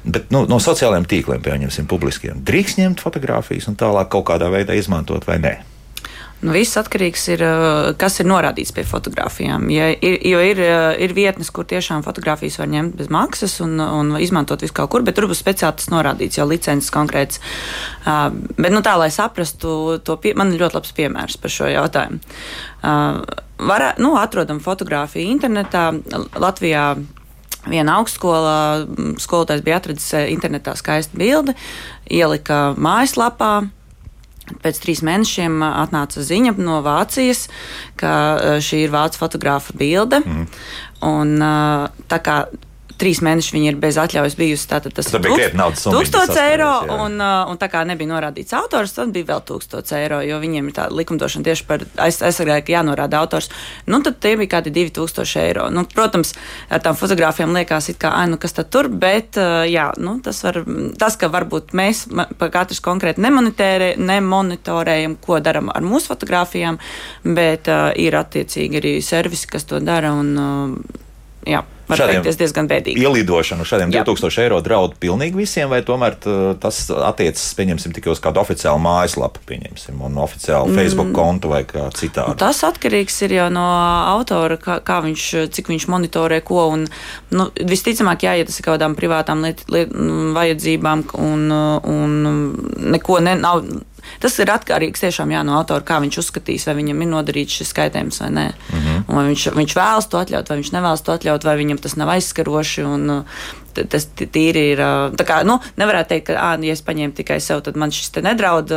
[0.06, 4.78] Bet nu, no sociālajiem tīkliem, pieņemsim, publiskiem, drīkst ņemt fotogrāfijas un tālāk kaut kādā veidā
[4.78, 5.56] izmantot vai nē.
[6.44, 9.66] Nu, viss atkarīgs ir no kas ir norādīts pie fotografijām.
[9.72, 13.78] Ja ir, jo ir, eh, ir vietnes, kur tiešām fotografijas var ņemt bez maksas un,
[13.80, 17.40] un izmantot visu kaut kur, bet tur būs speciāli tas norādīts, jau licences konkrēts.
[18.04, 21.70] Uh, bet, nu, tā, lai saprastu to, pie, man ir ļoti labs piemērs par šo
[21.72, 22.20] jautājumu.
[22.84, 23.22] Uh,
[23.64, 25.90] var, nu, atrodam fotografiju internetā
[26.36, 26.94] Latvijā.
[27.64, 31.54] Viena augstskola mm, skolotājs bija atradzis eh, internetā skaistu bildi,
[32.12, 33.54] ielika mājaslapā.
[34.64, 37.46] Pēc trīs mēnešiem ā, atnāca ziņa no Vācijas,
[38.00, 40.20] ka ā, šī ir vācu fotografa bilde.
[40.24, 40.46] Mm.
[41.08, 41.56] Un, ā,
[42.10, 42.38] tā kā
[43.00, 46.30] trīs mēneši viņa ir bez atļaujas bijusi, tātad tas ir bija krietni naudas summa, tūkstots
[46.30, 46.68] viņa eiro.
[46.70, 46.98] sasniedz, jā.
[47.06, 50.70] Un, ā, un tā kā nebija norādīts autors, tad bija vēl 1000 eiro, jo viņiem
[50.70, 53.50] ir tāda likumdošana tieši par aiz- aizsargāju, ka jānorāda autors.
[53.90, 55.68] Nu, tad tie bija kādi 2000 eiro.
[55.74, 56.34] Nu, protams,
[56.70, 60.42] ar tām fotogrāfijām liekas, kā, ai, nu, kas tad tur, bet ā, jā, nu, tas,
[60.46, 60.62] var,
[61.00, 62.06] tas, ka varbūt mēs
[62.54, 66.78] katrs konkrēti nemonitorējam, ko darām ar mūsu fotogrāfijām,
[67.36, 70.12] bet uh, ir attiecīgi arī servisi, kas to dara.
[70.14, 71.00] Un, uh,
[71.48, 73.00] jā, var teikties diezgan bēdīgi.
[73.00, 74.04] Ielidošanu šādiem Jā.
[74.04, 76.18] 2000 eiro draud pilnīgi visiem, vai tomēr
[76.60, 80.80] tas attiecas, pieņemsim, tikai uz kādu oficiālu mājaslapu, pieņemsim, un oficiālu Mm.
[80.80, 82.36] Facebook kontu vai kā citādi.
[82.40, 83.64] Tas atkarīgs ir jau no
[84.14, 86.68] autora, kā, kā viņš, cik viņš monitorē ko.
[86.74, 86.86] Un,
[87.30, 89.92] nu, visticamāk, jā, ja tas ir kaut kādām privātām liet, liet,
[90.34, 92.14] vajadzībām un, un
[92.94, 93.64] neko ne, nav.
[94.22, 97.74] Tas ir atkarīgs tiešām jā, no autora, kā viņš uzskatīs, vai viņam ir nodarīts šis
[97.76, 98.46] kaitējums vai nē.
[98.54, 98.80] Mm.
[98.84, 99.04] -hmm.
[99.08, 102.14] Vai viņš, viņš vēlas to atļaut, vai viņš nevēlas to atļaut, vai viņam tas nav
[102.16, 102.88] aizskaroši.
[102.88, 103.22] Un,
[103.74, 104.82] Tas tīri ir.
[105.26, 108.22] kā, nu, nevarētu teikt, ka, ā, ja es paņēmu tikai sev, tad man šis te
[108.22, 108.70] nedraud.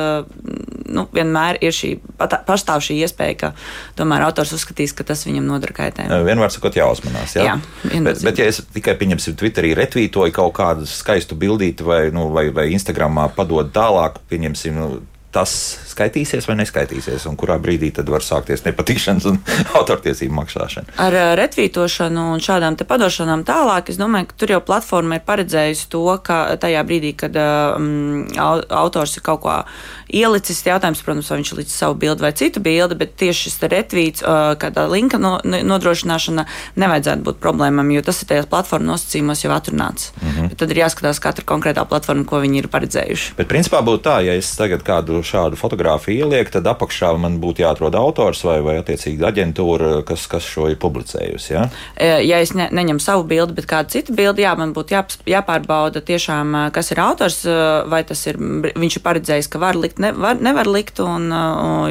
[0.88, 3.50] Nu, vienmēr ir šī pastāv šī iespēja, ka
[4.00, 6.22] tomēr autors uzskatīs, ka tas viņam nodara kaitējumu.
[6.26, 7.36] Vienmēr sakot, jāuzmanās.
[7.36, 7.58] Jā, Jā,
[8.06, 12.48] bet, bet, ja es tikai pieņemsim Twitterī retvītoju kaut kādu skaistu bildīti vai, nu, vai,
[12.56, 14.80] vai Instagramā padod tālāk, pieņemsim.
[14.80, 14.90] Nu,
[15.38, 15.52] Tas
[15.86, 19.38] skaitīsies vai neskaitīsies, un kurā brīdī tad var sākties nepatikšanas un
[19.80, 20.96] autortiesību maksāšana.
[21.04, 25.86] Ar retvītošanu un šādām te padošanām tālāk, es domāju, ka tur jau platforma ir paredzējusi
[25.94, 29.60] to, ka tajā brīdī, kad um, autors ir kaut ko
[30.08, 33.60] ielicis, jautājums, protams, vai viņš ir licis savu bildi vai citu bildi, bet tieši šis
[33.70, 36.48] retvīts, uh, kādā linka no, nodrošināšana
[36.82, 40.10] nevajadzētu būt problēmām, jo tas ir tajās platforma nosacījumos jau atrunāts.
[40.18, 40.58] Mm -hmm.
[40.58, 43.34] Tad ir jāskatās katra konkrētā platforma, ko viņi ir paredzējuši.
[43.38, 47.64] Bet principā būtu tā, ja es tagad kādu šādu fotografiju ielieku, tad apakšā man būtu
[47.66, 51.54] jāatrod autors vai, vai attiecīgi aģentūra, kas, kas šo ir publicējusi.
[51.54, 51.68] Ja?
[51.96, 55.20] E, ja es ne, neņemu savu bildi, bet kādu citu bildi, jā, man būtu jāps,
[55.28, 59.80] jāpārbauda tiešām, ā, kas ir autors, ā, vai tas ir, viņš ir paredzējis, ka var
[59.80, 61.30] likt, ne, var, nevar likt, un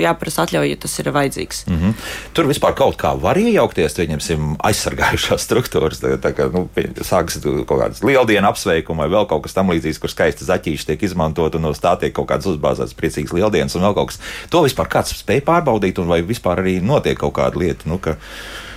[0.00, 1.64] jāprasa atļauja, ja tas ir vajadzīgs.
[1.68, 2.06] Mm -hmm.
[2.36, 6.00] Tur vispār kaut kā var iejaukties, pieņemsim, aizsargājušās struktūras.
[6.02, 6.66] Tā, tā kā nu,
[7.02, 11.54] sākas kaut kādas lieldienu apsveikumi vai vēl kaut kas tamlīdzīgs, kur skaisti zaķīši tiek izmantot
[11.54, 14.20] un no tā tiek kaut kādas uzbāzētas priecīgas lieldienas un vēl kaut kas.
[14.52, 17.88] To vispār kāds spēj pārbaudīt, un vai vispār arī notiek kaut kāda lieta.
[17.88, 18.16] Nu, ka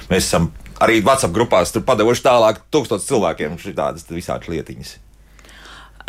[0.09, 0.49] Mēs esam
[0.81, 4.97] arī WhatsApp grupās padevuši tālāk tūkstotis cilvēkiem šādas visādas lietiņas.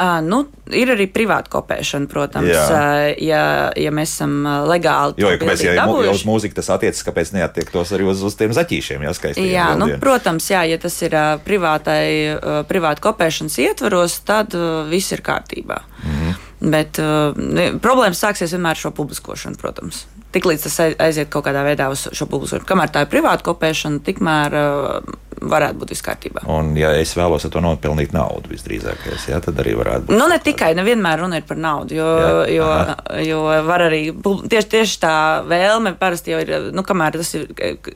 [0.00, 0.38] Uh, nu,
[0.72, 3.42] ir arī privāta kopēšana, protams, uh, ja,
[3.76, 5.20] ja mēs esam legāli.
[5.20, 8.54] Jo, ja mēs jau jau uz mūziku tas attiecas, kāpēc neatiektos arī uz, uz tiem
[8.56, 9.50] zaķīšiem, ja skaistiem.
[9.52, 14.86] Jā, nu, protams, jā, ja tas ir uh, privātai, uh, privāta kopēšanas ietvaros, tad uh,
[14.88, 15.82] viss ir kārtībā.
[16.00, 16.49] Mm -hmm.
[16.60, 17.32] Bet uh,
[17.80, 20.04] problēmas sāksies vienmēr ar šo publiskošanu, protams.
[20.34, 22.68] Tiklīdz tas aiziet kaut kādā veidā uz šo publiskošanu.
[22.68, 26.42] Kamēr tā ir privāta kopēšana, tikmēr uh, varētu būt viss kārtībā.
[26.52, 30.16] Un, ja es vēlos ar to nopelnīt naudu, visdrīzākais, jā, tad arī varētu būt.
[30.18, 32.96] Nu, ne tikai, nevienmēr runa ir par naudu, jo, jā, jo, aha.
[33.24, 35.14] jo var arī tieši, tieši tā
[35.48, 37.46] vēlme parasti jau ir, nu, kamēr tas ir,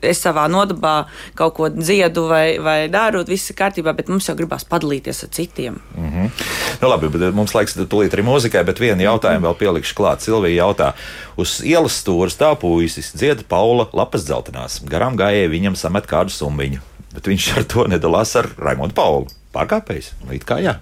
[0.01, 0.95] es savā nodabā
[1.37, 5.33] kaut ko dziedu vai, vai daru, viss ir kārtībā, bet mums jau gribās padalīties ar
[5.37, 5.79] citiem.
[5.95, 6.47] Mm -hmm.
[6.81, 10.25] nu, labi, bet mums laiks tūlīt arī mūzikai, bet vienu jautājumu vēl pielikšu klāt.
[10.25, 10.93] Silvija jautā,
[11.37, 14.81] uz ielas stūra stāv puisis, dzieda Paula lapas dzeltenās.
[14.89, 19.29] Garām gājēji viņam samet kādu summiņu bet viņš ar to nedalās ar Raimondu Paulu.
[19.55, 20.13] Pārkāpējs?
[20.25, 20.79] Nu, it kā jā.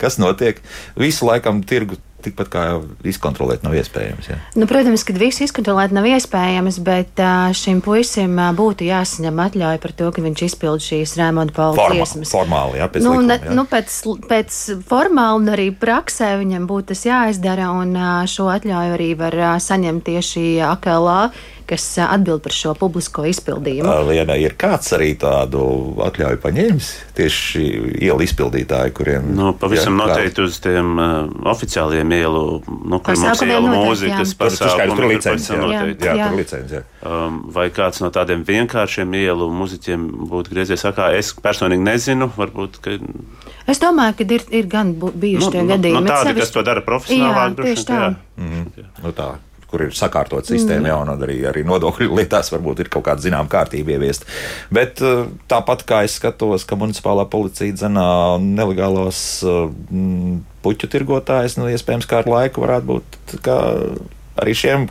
[0.00, 0.60] Kas notiek?
[1.00, 2.62] Visu laikam tirgu tikpat kā
[3.06, 4.28] izkontrolēt nav iespējams.
[4.30, 4.38] Ja?
[4.58, 7.22] Nu, protams, ka visu izkontrolēt nav iespējams, bet
[7.56, 12.32] šim puisim būtu jāsaņem atļauja par to, ka viņš izpild šīs Rēmonda Paula Forma, tiesmas.
[12.34, 13.56] Formāli, jā, pēc nu, likuma, jā.
[13.58, 13.98] Nu, pēc,
[14.30, 17.94] pēc formāli un arī praksē viņam būtu tas jāizdara, un
[18.30, 21.20] šo atļauju arī var saņemt tieši AKLA
[21.66, 23.90] kas atbild par šo publisko izpildījumu.
[24.10, 25.62] Lienai ir kāds arī tādu
[26.06, 27.62] atļauju paņēmis tieši
[28.06, 31.14] ielu izpildītāji, kuriem nu, pavisam jā, noteikti uz tiem uh,
[31.52, 34.96] oficiāliem ielu, nu, kur mums ir ielu mūzikas pasākumi.
[34.96, 36.60] Tur licenci, jā, jā, jā, jā.
[36.76, 36.84] jā.
[37.06, 42.80] Um, vai kāds no tādiem vienkāršiem ielu muziķiem būtu griezies sakā, es personīgi nezinu, varbūt,
[42.84, 42.96] ka.
[43.66, 46.06] Es domāju, ka ir, ir gan bijuši nu, tie nu, gadījumi.
[46.06, 48.00] Nu, tādi, kas to dara profesionālāk, jā, tieši tā.
[48.04, 48.14] Jā.
[48.36, 48.88] Mm -hmm.
[49.02, 49.34] nu, tā
[49.76, 50.90] kur ir sakārtot sistēma, mm.
[50.90, 54.24] jā, un arī, arī nodokļu lietās varbūt ir kaut kāda zināmā kārtība ieviest.
[54.72, 58.08] Bet eh, tāpat kā es skatos, ka municipālā policija dzenā
[58.42, 63.50] nelegālos mm, puķu tirgotājus, nu, iespējams, kā ar laiku varētu būt
[64.40, 64.88] arī šiem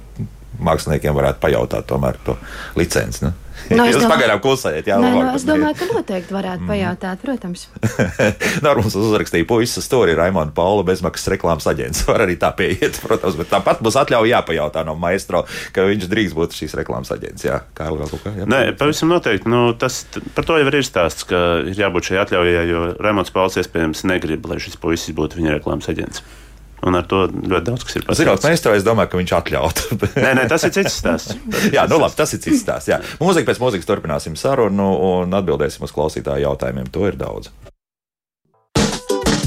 [0.66, 2.38] māksliniekiem varētu pajautāt tomēr to
[2.80, 3.26] licenci.
[3.26, 3.34] Nu.
[3.72, 6.70] No, Jūs domāju, pagaidām klusējat, jā, nē, no, es domāju, ka noteikti varētu mm.
[6.70, 7.64] pajautāt, protams.
[8.66, 12.04] Normāls uzrakstīja puisis stori Raimonda Paula bezmaksas reklāmas aģents.
[12.10, 16.38] Var arī tā pieiet, protams, bet tāpat būs atļauja jāpajautā no maestro, ka viņš drīkst
[16.38, 17.48] būt šīs reklāmas aģents.
[17.48, 18.36] Jā, Kārli, vēl kaut kā?
[18.38, 19.50] Jā, Nē, pavisam noteikti.
[19.50, 20.04] Nu, tas,
[20.38, 24.46] par to jau ir stāsts, ka ir jābūt šai atļaujai, jo Raimonds Pauls iespējams negrib,
[24.52, 26.22] lai šis puisis būtu viņa reklāmas aģents.
[26.86, 28.20] Un ar to ļoti daudz kas ir pasakāms.
[28.20, 30.00] Zinot, meistars, es domāju, ka viņš atļautu.
[30.26, 31.38] nē, nē, tas ir cits stāsts.
[31.76, 32.92] jā, nu labi, tas ir cits stāsts.
[32.92, 33.00] Jā.
[33.22, 36.92] Mūzika pēc mūzikas turpināsim sarunu un atbildēsim uz klausītāju jautājumiem.
[36.94, 37.50] To ir daudz.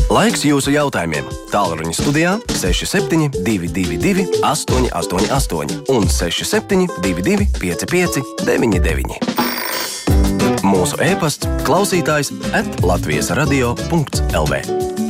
[0.09, 1.27] Laiks jūsu jautājumiem.
[1.53, 9.21] Tālruņa studijā 6722, 888, un 6722, 559,
[10.65, 15.08] mūsu e-pasts, klausītājs at Latvijas radio.lv.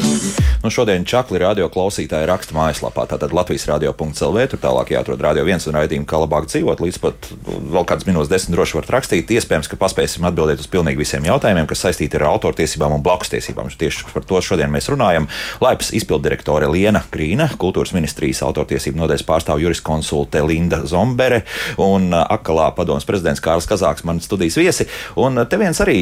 [0.58, 4.46] Nu, šodien Čakli radio klausītāji raksta mājaslapā, tātad Latvijas radio.clv.
[4.50, 6.80] Tur tālāk jāatrod radio viens un raidījumu, kā labāk dzīvot.
[6.82, 9.30] Līdz pat vēl kādas minūtes, desmit droši varat rakstīt.
[9.38, 13.70] Iespējams, ka paspēsim atbildēt uz pilnīgi visiem jautājumiem, kas saistīti ar autortiesībām un blakustiesībām.
[13.70, 15.28] Tieši par to šodien mēs runājam.
[15.62, 21.44] Laipas izpildirektore Liena Krīna, kultūras ministrijas autortiesību nodeļas pārstāvja juriskonsulte Linda Zombere
[21.78, 24.90] un akalā padomas prezidents Kārls Kazāks, man studijas viesi.
[25.22, 26.00] Un te viens arī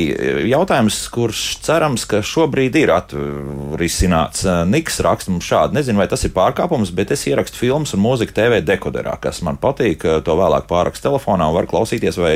[0.48, 4.45] jautājums, kurš cerams, ka šobrīd ir atrisināts.
[4.68, 5.76] Niks raksta mums šādi.
[5.76, 9.61] Nezinu, vai tas ir pārkāpums, bet es ierakstu filmas un mūziku TV dekoderā, kas man
[9.61, 10.06] patīk.
[10.26, 12.35] To vēlāk pārakstu telefonā un var klausīties vai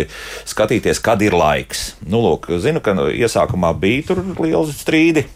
[0.48, 1.94] skatīties, kad ir laiks.
[2.06, 5.26] Nu, lūk, zinu, ka iesākumā bija tur liels strīdi.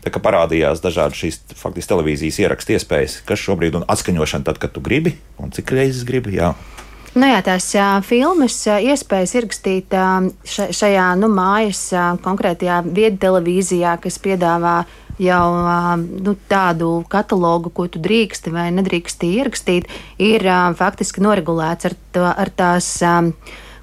[0.00, 4.72] Tā kā parādījās dažādi šīs faktiski televīzijas ierakstu iespējas, kas šobrīd ir atskaņošana, tad, kad
[4.74, 6.38] tu gribi un cik reizes gribi.
[6.40, 6.54] Jā.
[7.10, 7.66] Nu jā, tās
[8.06, 9.94] filmas iespējas ierakstīt
[10.46, 11.88] šajā nu, mājas
[12.22, 14.76] konkrētajā viedtelevīzijā, kas piedāvā
[15.20, 15.46] jau
[15.98, 19.90] nu, tādu katalogu, ko tu drīksti vai nedrīksti ierakstīt,
[20.22, 20.46] ir
[20.78, 22.92] faktiski noregulēts ar, to, ar tās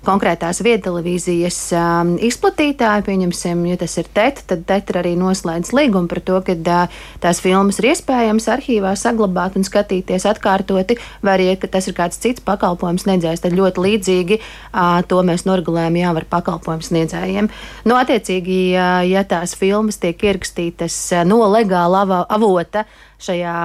[0.06, 6.22] konkrētās viedtelevīzijas um, izplatītāji, pieņemsim, ja tas ir TET, tad TET arī noslēdz līgumu par
[6.26, 11.72] to, ka uh, tās filmas ir iespējams arhīvā saglabāt un skatīties atkārtoti, vai arī, ka
[11.78, 16.30] tas ir kāds cits pakalpojums sniedzējs, tad ļoti līdzīgi uh, to mēs noregulējam jau ar
[16.38, 17.52] pakalpojumu sniedzējiem.
[17.90, 22.86] Nu, attiecīgi, uh, ja tās filmas tiek ierakstītas uh, no legāla avota,
[23.24, 23.58] šajā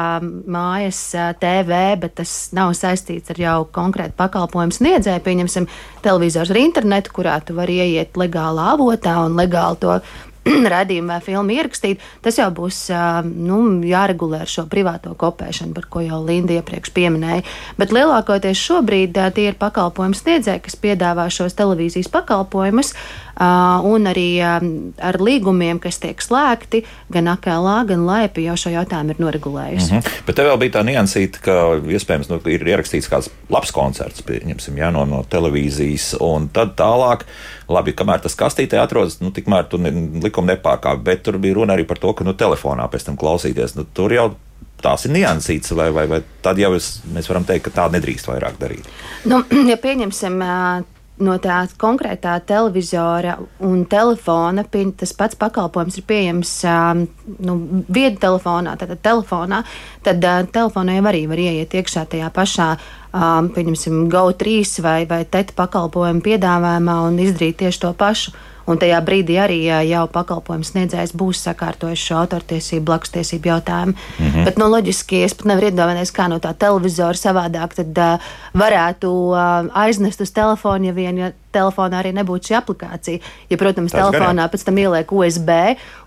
[0.48, 1.00] mājas
[1.42, 5.24] TV, bet tas nav saistīts ar jau konkrētu pakalpojumu sniedzēju.
[5.26, 5.68] Pieņemsim,
[6.04, 9.98] televizors ar internetu, kurā tu vari ieiet legālā avotā un legāli to
[10.74, 12.84] radījumu vai filmu ierakstīt, tas jau būs
[13.28, 17.44] nu, jāregulē ar šo privāto kopēšanu, par ko jau Linda iepriekš pieminēja.
[17.78, 22.94] Bet lielākoties šobrīd tie ir pakalpojumu sniedzēji, kas piedāvā šos televīzijas pakalpojumus.
[23.84, 29.22] Un arī ar līgumiem, kas tiek slēgti, gan AKLA, gan LAIPI jau šo jautājumu ir
[29.22, 29.92] noregulējusi.
[29.92, 30.20] Mm -hmm.
[30.26, 31.56] Bet tev vēl bija tā niansīta, ka
[31.96, 37.26] iespējams nu, ir ierakstīts kāds labs koncerts, pieņemsim, ja, no, no televīzijas, un tad tālāk,
[37.68, 41.74] labi, kamēr tas kastītē atrodas, nu, tikmēr tu ne, likumu nepārkāp, bet tur bija runa
[41.76, 43.76] arī par to, ka nu, telefonā pēc tam klausīties.
[43.76, 44.32] Nu, tur jau
[44.82, 48.28] tās ir niansītas, vai, vai, vai tad jau es, mēs varam teikt, ka tā nedrīkst
[48.28, 48.88] vairāk darīt?
[49.24, 50.42] Nu, ja pieņemsim
[51.22, 54.64] no tā konkrētā televizora un telefona,
[54.98, 56.54] tas pats pakalpojums ir pieejams
[57.46, 57.56] nu,
[57.88, 59.62] vietu telefonā, tad telefonā,
[60.04, 62.72] tad telefonā jau arī var ieiet iekšā tajā pašā.
[63.12, 68.32] Um, pieņemsim, GO3 vai, vai TET pakalpojumu piedāvājumā un izdarīt tieši to pašu.
[68.66, 73.92] Un tajā brīdī arī jau pakalpojumu sniedzējs būs sakārtojis šo autortiesību, blakustiesību jautājumu.
[73.92, 74.44] Mm -hmm.
[74.44, 79.10] Bet, nu, loģiski, es pat nevaru iedomāties, kā no tā televizora savādāk tad, uh, varētu
[79.10, 83.22] uh, aiznest uz telefonu, ja vien ja telefonā arī nebūtu šī aplikācija.
[83.50, 85.50] Ja, protams, Tas telefonā pēc tam ieliek USB,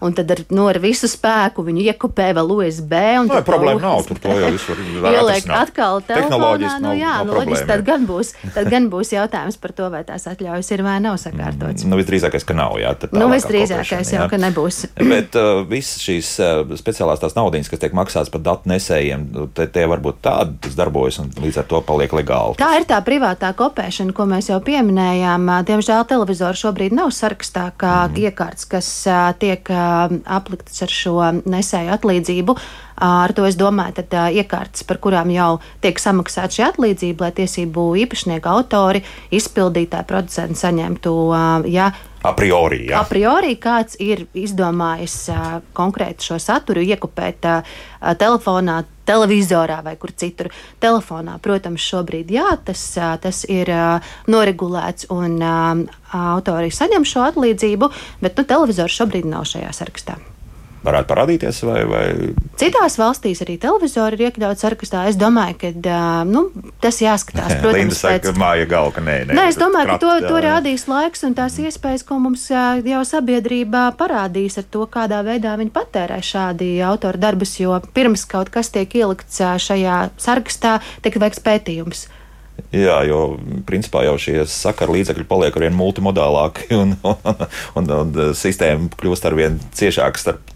[0.04, 2.96] un tad ar, nu, ar visu spēku viņu iekopē vēl USB.
[3.20, 4.82] No, nu, problēma nav, tur to jau visur
[5.16, 6.76] ieliek atkal telefonā.
[6.82, 10.28] Nu, jā, nu, loģiski, tad gan, būs, tad gan būs jautājums par to, vai tās
[10.32, 11.86] atļaujas ir vai nav sakārtotas.
[11.86, 12.78] Mm, nu, visdrīzākais, ka nav.
[12.82, 14.82] Jā, nu, visdrīzākais jau, ka nebūs.
[15.14, 19.68] Bet uh, visas šīs uh, speciālās tās naudiņas, kas tiek maksātas par datu nesējiem, te,
[19.72, 22.58] tie varbūt tādi darbojas un līdz ar to paliek legāli.
[22.60, 25.35] Tā ir tā privātā kopēšana, ko mēs jau pieminējām.
[25.38, 28.20] Diemžēl televizors šobrīd nav sarakstā kā mm.
[28.28, 28.90] iekārts, kas
[29.42, 32.58] tiek apliktas ar šo nesēju atlīdzību.
[32.96, 37.88] Ar to es domāju, tad iekārtas, par kurām jau tiek samaksāta šī atlīdzība, lai tiesību
[38.06, 39.04] īpašnieku autori,
[39.36, 41.16] izpildītāji, producenti saņemtu.
[41.72, 41.92] Ja,
[42.26, 42.98] A priori, jā.
[42.98, 45.46] A priori kāds ir izdomājis uh,
[45.78, 47.76] konkrēti šo saturu iekopēt uh,
[48.18, 50.50] telefonā, televizorā vai kur citur.
[50.82, 55.84] Telefonā, protams, šobrīd jā, tas, uh, tas ir uh, noregulēts un uh,
[56.18, 57.92] autori saņem šo atlīdzību,
[58.26, 60.18] bet nu, televizors šobrīd nav šajā sarakstā
[60.86, 61.62] varētu parādīties?
[61.68, 62.04] Vai, vai...
[62.60, 65.06] Citās valstīs arī televizori ir iekļauts sarakstā.
[65.10, 66.48] Es domāju, ka nu,
[66.84, 67.56] tas jāskatās.
[67.62, 68.40] Protams, Linda saka, pēc...
[68.42, 69.38] māja galva, ka nē, nē.
[69.38, 73.04] nē es domāju, krapt, ka to, to rādīs laiks un tās iespējas, ko mums jau
[73.12, 78.72] sabiedrībā parādīs ar to, kādā veidā viņi patērē šādi autora darbus, jo pirms kaut kas
[78.74, 82.08] tiek ielikts šajā sarakstā, tiek veikts pētījums.
[82.76, 83.38] Jā, jo
[83.68, 87.46] principā jau šie sakaru līdzekļi paliek arvien multimodālāki un, un,
[87.80, 90.56] un, un sistēma kļūst arvien ciešāka starp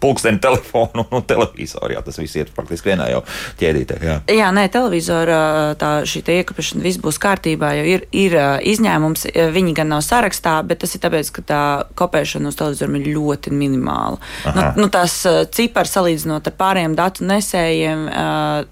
[0.00, 1.94] pulksteni telefonu un televizoru.
[1.94, 3.22] Jā, tas viss iet praktiski vienā jau
[3.60, 3.98] ķēdītē.
[4.04, 5.40] Jā, jā nē, televizora
[5.80, 8.36] tā šī iekopšana viss būs kārtībā, jo ir, ir
[8.72, 9.26] izņēmums.
[9.54, 11.62] Viņi gan nav sarakstā, bet tas ir tāpēc, ka tā
[11.98, 14.20] kopēšana uz televizoru ir ļoti minimāla.
[14.56, 15.18] Nu, nu, tās
[15.56, 18.06] cipari salīdzinot ar pārējiem datu nesējiem,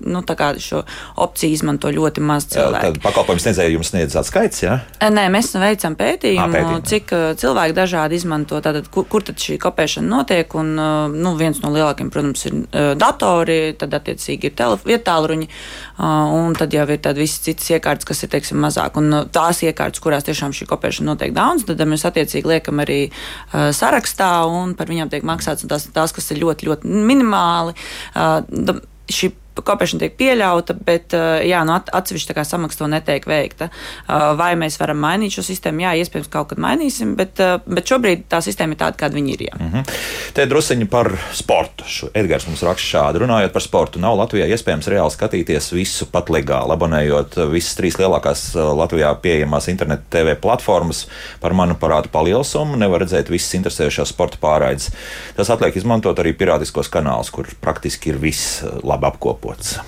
[0.09, 0.85] nu, tā kā šo
[1.25, 2.95] opciju izmanto ļoti maz cilvēku.
[2.99, 4.79] Tad pakalpojums sniedzēja jums sniedz atskaits, jā?
[5.03, 6.85] Nē, mēs veicam pētījumu, à, pētījumu.
[6.89, 10.55] cik cilvēki dažādi izmanto, tātad, kur, kur tad šī kopēšana notiek.
[10.59, 10.75] Un,
[11.19, 16.75] nu, viens no lielākajiem, protams, ir uh, datori, tad attiecīgi ir vietāluņi, uh, un tad
[16.75, 18.99] jau ir tādas visas citas iekārtas, kas ir teiksim, mazāk.
[19.01, 23.01] Un uh, tās iekārtas, kurās tiešām šī kopēšana notiek daudz, tad mēs attiecīgi liekam arī
[23.09, 27.77] uh, sarakstā, un par viņām tiek maksāts tās, tās kas ir ļoti, ļoti minimāli.
[28.15, 28.79] Uh,
[29.09, 29.33] šī
[29.67, 33.69] kopēšana tiek pieļauta, bet eh, jā, nu, atsevišķa samaksa to netiek veikta.
[33.69, 35.85] Eh, vai mēs varam mainīt šo sistēmu?
[35.87, 39.35] Jā, iespējams, kaut kad mainīsim, bet, eh, bet šobrīd tā sistēma ir tāda, kāda viņa
[39.35, 39.45] ir.
[39.49, 39.59] Jā.
[39.59, 39.97] Mm -hmm.
[40.35, 41.85] Te drusciņi par sportu.
[42.15, 43.23] Edgars mums raksta šādi.
[43.25, 48.55] Runājot par sportu, nav Latvijā iespējams reāli skatīties visu pat legāli, abonējot visas trīs lielākās
[48.55, 51.07] Latvijā pieejamās internetu TV platformas
[51.41, 52.77] par manu parādu palielu summu.
[52.77, 54.91] Nevar redzēt visas interesējošās sporta pārraides.
[55.37, 59.81] Tas atliek izmantot arī pirātiskos kanālus, kur praktiski ir viss labi apkopot apkopots.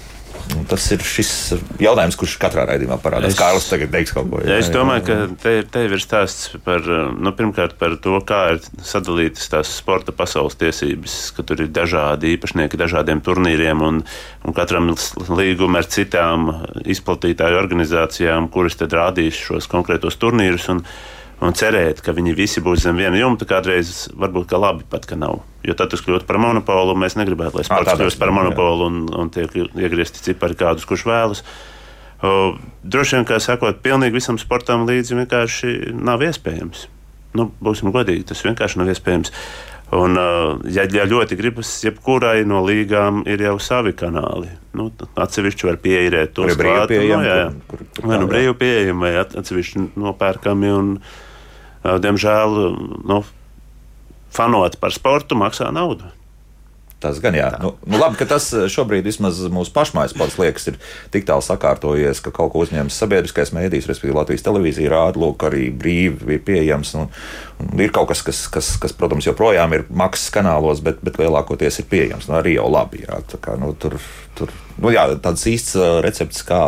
[0.57, 1.29] Un tas ir šis
[1.79, 3.37] jautājums, kurš katrā raidījumā parādās.
[3.39, 4.41] Kārlis tagad teiks kaut ko.
[4.43, 8.59] Jā, es domāju, ka te, te ir stāsts par, nu, pirmkārt par to, kā ir
[8.83, 14.03] sadalītas tās sporta pasaules tiesības, ka tur ir dažādi īpašnieki dažādiem turnīriem un,
[14.43, 14.91] un katram
[15.29, 16.51] līguma ar citām
[16.83, 20.71] izplatītāju organizācijām, kuras tad rādīs šos konkrētos turnīrus.
[20.73, 20.83] Un,
[21.41, 25.17] un cerēt, ka viņi visi būs zem viena jumta, kādreiz varbūt ka labi pat, ka
[25.19, 25.41] nav.
[25.65, 29.03] Jo tad tas kļūst par monopolu, un mēs negribētu, lai sports kļūst par monopolu un,
[29.23, 31.43] un tiek iegriezti cipari kādus, kurš vēlas.
[32.21, 36.87] O, droši vien, kā sakot, pilnīgi visam sportam līdzi vienkārši nav iespējams.
[37.37, 39.33] Nu, būsim godīgi, tas vienkārši nav iespējams.
[39.97, 40.15] Un,
[40.71, 44.53] ja, ja ļoti gribas, jebkurai no līgām ir jau savi kanāli.
[44.77, 44.87] Nu,
[45.19, 46.93] atsevišķi var pieeirēt tos klāt.
[46.93, 47.49] No, nu, jā, jā.
[47.71, 50.71] Kur, kur, vai nu brīvi pieejami, vai atsevišķi nopērkami.
[50.77, 51.30] Un, uh,
[51.85, 52.57] Diemžēl
[53.09, 53.23] nu,
[54.35, 56.11] fanot par sportu maksā naudu.
[57.01, 57.49] Tas gan jā.
[57.63, 60.77] Nu, nu, labi, ka tas šobrīd vismaz mūsu pašmājas pats liekas ir
[61.15, 65.71] tik tālu sakārtojies, ka kaut ko uzņems sabiedriskais mēdījis, respektīvi Latvijas televīzija rāda, lūk, arī
[65.73, 66.93] brīvi ir pieejams.
[67.01, 67.09] Un,
[67.65, 71.81] un ir kaut kas, kas, kas, kas, protams, joprojām ir maksas kanālos, bet, bet lielākoties
[71.81, 72.29] ir pieejams.
[72.29, 73.07] Nu, arī jau labi.
[73.07, 73.97] Jā, tā kā, nu, tur,
[74.37, 76.67] tur, nu, jā, tāds īsts recepts, kā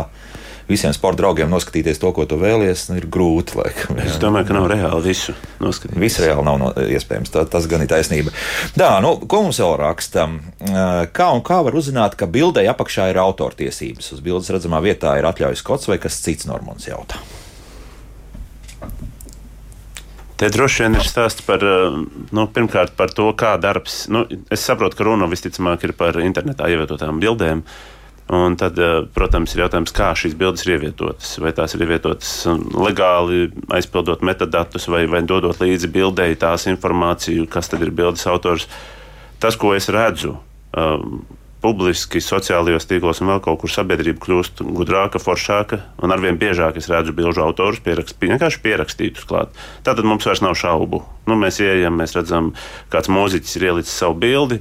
[0.69, 3.57] visiem sporta draugiem noskatīties to, ko tu vēlies, nu, ir grūti.
[3.59, 6.01] Laikam, es domāju, ka nav reāli visu noskatīties.
[6.03, 7.33] Visu reāli nav no, iespējams.
[7.33, 8.33] Tā, tas gan ir taisnība.
[8.77, 10.27] Tā, nu, ko mums vēl raksta?
[11.15, 14.13] Kā un kā var uzzināt, ka bildei apakšā ir autortiesības?
[14.15, 17.21] Uz bildes redzamā vietā ir atļaujas kods vai kas cits Normons jautā.
[20.39, 24.07] Te droši vien ir stāsts par, nu, pirmkārt, par to, kā darbs.
[24.11, 27.61] Nu, es saprotu, ka runa visticamāk ir par internetā ievietotām bildēm.
[27.63, 27.91] Uh,
[28.33, 31.35] Un tad, eh, protams, ir jautājums, kā šīs bildes ir ievietotas.
[31.43, 37.45] Vai tās ir ievietotas um, legāli, aizpildot metadatus, vai, vai dodot līdzi bildei tās informāciju,
[37.51, 38.65] kas tad ir bildes autors.
[39.43, 40.33] Tas, ko es redzu,
[40.73, 41.19] um,
[41.63, 46.89] publiski, sociālajos tīklos un vēl kaut kur sabiedrība kļūst gudrāka, foršāka, un arvien biežāk es
[46.91, 49.53] redzu bilžu autorus pierakst, vienkārši pierakstītus klāt.
[49.85, 51.03] Tātad mums vairs nav šaubu.
[51.29, 52.51] Nu, mēs ieejam, mēs redzam,
[52.91, 54.59] kāds mūziķis ir ielicis savu bildi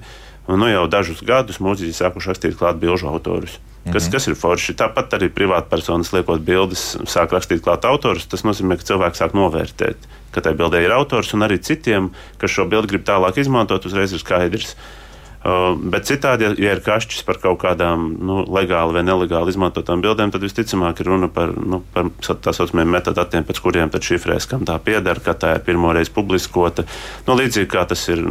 [0.49, 3.59] nu, jau dažus gadus mūziķi sākuši rakstīt klāt bilžu autorus.
[3.83, 4.13] Kas, mm -hmm.
[4.13, 4.75] kas ir forši?
[4.79, 8.27] Tāpat arī privātpersonas liekot bildes, sāk rakstīt klāt autorus.
[8.27, 9.97] Tas nozīmē, ka cilvēks sāk novērtēt,
[10.31, 14.13] ka tai bildē ir autors, un arī citiem, kas šo bildi grib tālāk izmantot, uzreiz
[14.13, 15.02] ir skaidrs, Uh,
[15.43, 20.45] bet citādi, ja, ir kašķis par kaut kādām nu, legāli vai nelegāli izmantotām bildēm, tad
[20.45, 24.79] visticamāk ir runa par, nu, par tā saucamiem metadatiem, pēc kuriem tad šifrēs, kam tā
[24.83, 26.87] pieder, ka tā ir pirmo reizi publiskota.
[27.27, 28.23] Nu, līdzīgi kā tas ir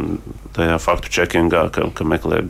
[0.56, 2.42] tajā faktu čekingā, ka, ka meklē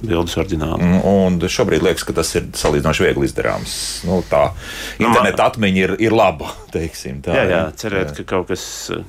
[0.00, 0.80] bildes oriģināli.
[0.80, 3.74] Mm, un šobrīd liekas, ka tas ir salīdzinoši viegli izdarāms.
[4.08, 5.52] Nu, tā nu, interneta man...
[5.52, 6.54] atmiņa ir, ir laba.
[6.74, 8.20] Teiksim, tā, jā, jā, cerēt, jā.
[8.20, 8.64] ka kaut kas,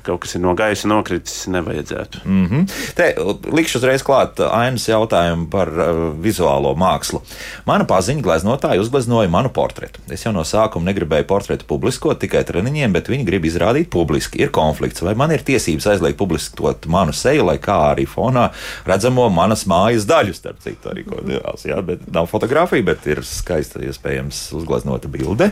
[0.05, 2.23] kaut kas ir no gaisa nokritis, nevajadzētu.
[2.25, 2.77] Mm -hmm.
[2.97, 3.13] Te
[3.51, 7.21] likšu uzreiz klāt ainas pirms jautājumu par uh, vizuālo mākslu.
[7.65, 10.01] Mana paziņa gleznotāja uzgleznoja manu portretu.
[10.09, 14.41] Es jau no sākuma negribēju portretu publiskot tikai treniņiem, bet viņi grib izrādīt publiski.
[14.41, 18.49] Ir konflikts, vai man ir tiesības aizliegt publiskot manu seju, lai kā arī fonā
[18.87, 21.65] redzamo manas mājas daļu, starp citu, arī ko devās.
[21.67, 25.51] Jā, bet nav fotografija, bet ir skaista, iespējams, uzgleznota bilde.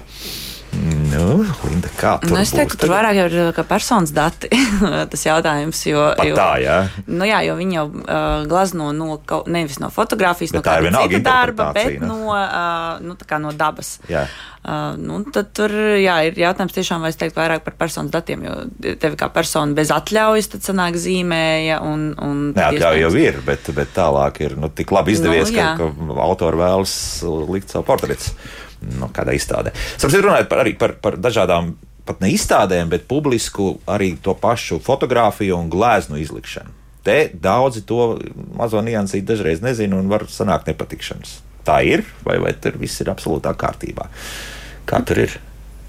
[0.69, 4.51] Nu, Linda, kā nu, es teiktu, ka tur vairāk ir kā personas dati
[5.11, 5.79] tas jautājums.
[5.89, 6.77] Jo, Pat jo, tā, jā.
[7.09, 9.17] Nu, jā, jo viņi jau uh, glazno no,
[9.49, 12.11] nevis no fotografijas, bet no kāda cita darba, bet ne?
[12.11, 13.95] no, uh, nu, no dabas.
[14.11, 14.27] Jā.
[14.59, 18.45] Uh, nu, tad tur jā, ir jautājums tiešām, vai es teiktu vairāk par personas datiem,
[18.45, 18.55] jo
[19.01, 21.81] tevi kā persona bez atļaujas tad sanāk zīmēja.
[21.81, 25.73] Un, un Neatļauja jau ir, bet, bet tālāk ir nu, tik labi izdevies, nu, jā.
[25.79, 26.97] ka, ka autori vēlas
[27.49, 28.37] likt savu portretu
[28.81, 29.73] nu, kādā izstādē.
[29.97, 31.73] Sapratu, runājot par, arī par, par dažādām
[32.09, 36.73] pat ne izstādēm, bet publisku arī to pašu fotografiju un gleznu izlikšanu.
[37.05, 38.17] Te daudzi to
[38.57, 41.39] mazo niansīti dažreiz nezina un var sanākt nepatikšanas.
[41.67, 44.09] Tā ir, vai, vai tur viss ir absolūtā kārtībā?
[44.89, 45.37] Kā tur ir?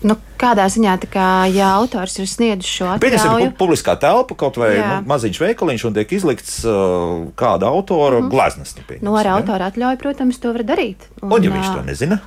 [0.00, 3.02] Nu, kādā ziņā, kā, ja autors ir sniedzis šo atļauju?
[3.04, 4.86] Pieņemsim, publiskā telpa kaut vai jā.
[4.88, 8.30] nu, maziņš veikaliņš un tiek izlikts uh, kāda autora mm -hmm.
[8.32, 8.76] gleznas.
[8.76, 11.04] Nu, nu, ar autora atļauju, protams, to var darīt.
[11.20, 12.20] Un, un ja viņš to nezina?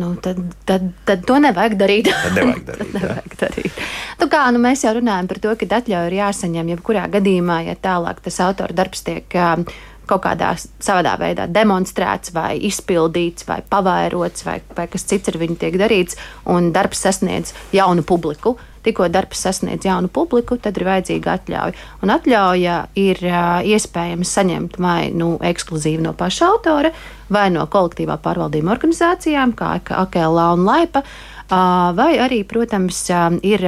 [0.00, 2.10] Nu, tad, tad, tad to nevajag darīt.
[2.10, 2.92] Tad nevajag darīt.
[2.92, 3.80] tad nevajag darīt.
[4.20, 7.78] Nu, kā, nu, mēs jau runājam par to, ka atļauja ir jāsaņem jebkurā gadījumā, ja
[7.80, 9.40] tālāk tas autora darbs tiek
[10.12, 15.56] kaut kādā savādā veidā demonstrēts, vai izpildīts, vai pavairots, vai, vai kas cits ar viņu
[15.60, 16.18] tiek darīts,
[16.50, 18.56] un darbs sasniedz jaunu publiku.
[18.82, 21.88] Tikko darbs sasniedz jaunu publiku, tad ir vajadzīga atļauja.
[22.02, 26.90] Un atļauja ir iespējams saņemt vai nu, ekskluzīvi no paša autora,
[27.32, 31.04] vai no kolektīvā pārvaldījuma organizācijām, kā AKLA un Laipa.
[31.52, 33.02] Vai arī, protams,
[33.44, 33.60] ir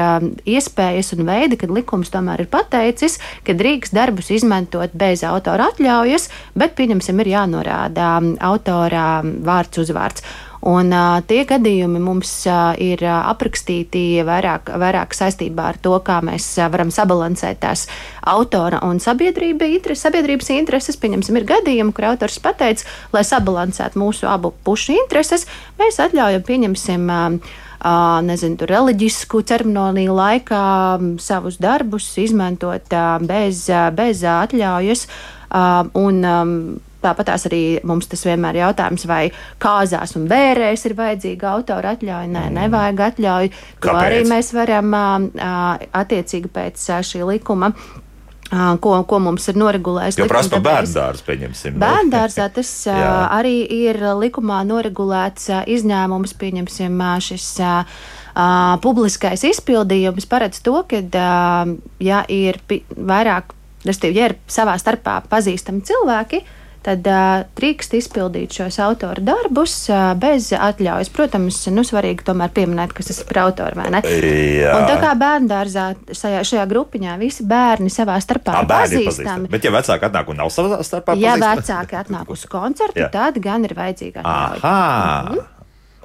[0.48, 6.30] iespējas un veidi, kad likums tomēr ir pateicis, ka drīkst darbus izmantot bez autora atļaujas,
[6.56, 10.24] bet, pieņemsim, ir jānorāda autora vārds uzvārds.
[10.64, 16.46] Un, uh, tie gadījumi mums uh, ir aprakstīti vairāk, vairāk saistībā ar to, kā mēs
[16.56, 17.82] uh, varam sabalansēt tās
[18.32, 20.96] autora un sabiedrība interes, sabiedrības intereses.
[21.02, 25.44] Pieņemsim, ir gadījumi, kur autors pateica, lai sabalansētu mūsu abu pušu intereses,
[25.76, 27.60] mēs atļaujam, pieņemsim, uh,
[28.24, 30.64] nezinu, tur reliģisku ceremoniju laikā
[31.20, 32.96] savus darbus izmantot
[33.28, 33.66] bez,
[34.00, 35.06] bez atļaujas.
[36.00, 36.24] Un,
[37.04, 39.22] Tāpat arī mums tas vienmēr ir jautājums, vai
[39.62, 42.30] kāzās un bērēs ir vajadzīga autora atļauja.
[42.30, 42.56] Nē, mm.
[42.62, 43.52] nevajag atļauju.
[43.80, 44.06] To Kāpēc?
[44.06, 44.96] arī mēs varam
[46.04, 47.74] attiecīgi pēc šī likuma
[48.80, 50.18] ko, ko mums ir noregulējis.
[50.20, 51.78] Jo prasa par bērndārzu, pieņemsim.
[51.80, 52.72] Bērndārzā tas
[53.38, 57.48] arī ir likumā noregulēts izņēmums, pieņemsim šis.
[58.34, 61.68] Uh, publiskais izpildījums paredz to, ka, uh,
[62.02, 63.52] ja ir vairāk,
[63.84, 66.40] respektīvi, ja ir savā starpā pazīstami cilvēki,
[66.84, 71.08] tad uh, drīkst izpildīt šos autora darbus uh, bez atļaujas.
[71.14, 74.02] Protams, nu, svarīgi tomēr pieminēt, kas tas ir par autoru vai ne.
[74.04, 74.74] Jā.
[74.76, 79.08] Un tā kā bērnu dārzā šajā, šajā grupiņā visi bērni savā starpā ir bērni pazīstami.
[79.08, 79.50] pazīstami.
[79.56, 81.64] Bet, ja vecāki atnāk un nav savā starpā, Ja pazīstami?
[81.64, 83.10] vecāki atnāk uz koncertu, Jā.
[83.14, 84.62] tad gan ir vajadzīga atļauja.
[84.62, 85.50] Aha!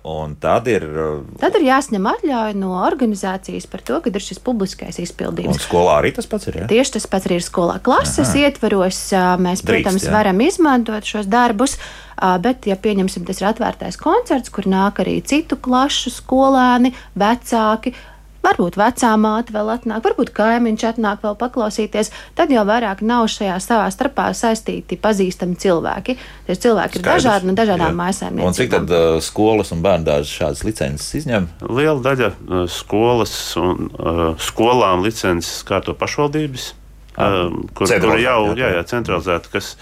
[0.07, 0.83] Un tad ir.
[0.87, 5.59] uh, Tad ir jāsņem atļauja no organizācijas par to, ka ir šis publiskais Un izpildījums.
[5.65, 6.61] skolā arī tas pats ir.
[6.61, 6.67] Ja?
[6.71, 7.79] Tieši tas pats arī ir skolā.
[7.83, 8.45] Klases Aha.
[8.47, 10.13] ietvaros ā, mēs, Drīkst, protams, jā.
[10.15, 11.75] varam izmantot šos darbus,
[12.15, 17.93] ā, bet, ja pieņemsim, tas ir atvērtais koncerts, kur nāk arī citu klašu skolēni, vecāki.
[18.39, 22.11] Varbūt vecā māte vēl atnāk, varbūt kaimiņš atnāk vēl paklausīties.
[22.37, 26.15] Tad jau vairāk nav šajā savā starpā saistīti pazīstami cilvēki.
[26.47, 27.25] Tie cilvēki ir Skaidrs.
[27.25, 28.47] dažādi no dažādām mājasēmniecībām.
[28.47, 31.49] Un cik tad uh, skolas un bērndārzi šādas licences izņem?
[31.67, 36.69] Liela daļa uh, skolas un uh, skolām licences kārto pašvaldības,
[37.17, 37.41] uh,
[37.75, 39.51] kur, kur jau jā, jā, centralizēti.
[39.57, 39.73] Kas,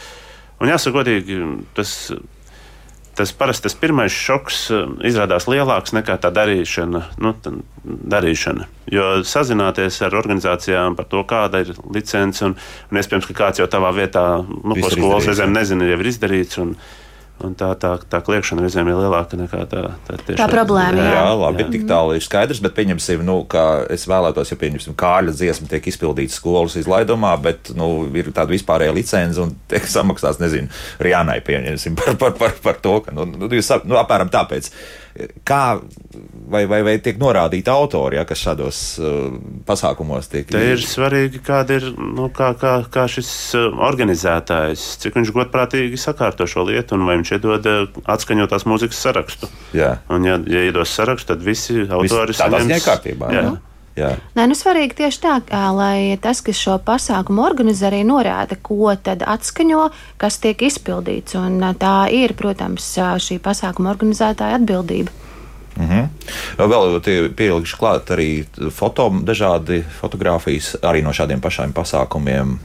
[0.57, 1.43] un jāsaka, godīgi,
[1.77, 1.93] tas,
[3.17, 7.03] tas parasti tas pirmais šoks uh, izrādās lielāks nekā tā darīšana.
[7.23, 7.55] Nu, tā
[7.87, 8.67] darīšana.
[8.91, 12.55] Jo sazināties ar organizācijām par to, kāda ir licence, un,
[12.91, 16.11] un iespējams, ka kāds jau tavā vietā, nu, Viss ko skolas reizēm nezina, jau ir
[16.13, 16.61] izdarīts.
[16.63, 16.75] Un,
[17.45, 19.81] Un tā, tā, tā kliēšana reizēm ir lielāka nekā tā.
[20.07, 21.25] Tā, tiešā- problēma, Jā, Jā.
[21.37, 21.69] labi, jā.
[21.75, 25.85] tik tālu ir skaidrs, bet pieņemsim, nu, ka es vēlētos, ja pieņemsim, kāļa dziesma tiek
[25.91, 30.67] izpildīta skolas izlaidumā, bet nu, ir tāda vispārēja licence un tiek samaksāts, nezinu,
[30.99, 34.71] Rijānai pieņemsim par, par, par, par to, ka, nu, nu, jūs, nu, apmēram tāpēc.
[35.47, 35.79] Kā
[36.47, 39.37] vai, vai, vai tiek norādīti autori, ja, kas šādos uh,
[39.67, 45.17] pasākumos tiek Te ir svarīgi, kāda ir nu, kā, kā, kā šis uh, organizētājs, cik
[45.19, 49.49] viņš godprātīgi sakārto šo lietu, un vai viņš iedod uh, atskaņotās mūzikas sarakstu.
[49.77, 49.97] Jā.
[50.13, 53.47] Un, ja, ja iedos sarakstu, tad visi autori tādā saņems- ziņā kārtībā, Jā.
[53.49, 53.55] jā.
[53.97, 54.11] Jā.
[54.37, 55.35] Nē, nu svarīgi tieši tā,
[55.73, 59.87] lai tas, kas šo pasākumu organizē, arī norāda, ko tad atskaņo,
[60.21, 61.37] kas tiek izpildīts.
[61.39, 65.23] Un tā ir, protams, šī pasākuma organizētāja atbildība.
[65.77, 66.07] Mhm.
[66.57, 66.95] Vēl
[67.37, 72.57] pielikšu klāt arī foto, dažādi fotografijas arī no šādiem pašiem pasākumiem.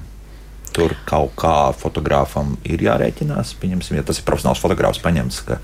[0.73, 3.53] Tur kaut kā fotogrāfam ir jārēķinās.
[3.61, 5.59] Pieņemsim, ja tas ir profesionāls fotogrāfs, paņemts ka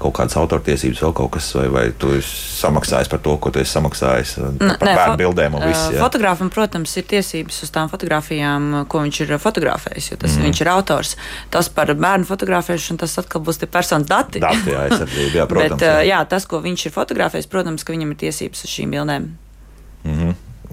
[0.00, 3.60] kaut kādas autortiesības, vēl kaut kas, vai, vai tu esi samaksājis par to, ko tu
[3.62, 5.86] esi samaksājis par bērnu bildēm un viss.
[5.88, 6.02] ā, jā.
[6.04, 10.48] Fotogrāfam, protams, ir tiesības uz tām fotografijām, ko viņš ir fotografējis, jo tas mm.
[10.48, 11.14] viņš ir autors.
[11.54, 14.42] Tas par bērnu fotografēšanu, tas atkal būs tie personas dati.
[14.44, 15.80] Dati, jā, aizsardzība, jā, protams.
[15.80, 16.04] Bet, jā.
[16.12, 19.30] jā, tas, ko viņš ir fotografējis, protams, ka viņam ir tiesības uz šīm bildēm.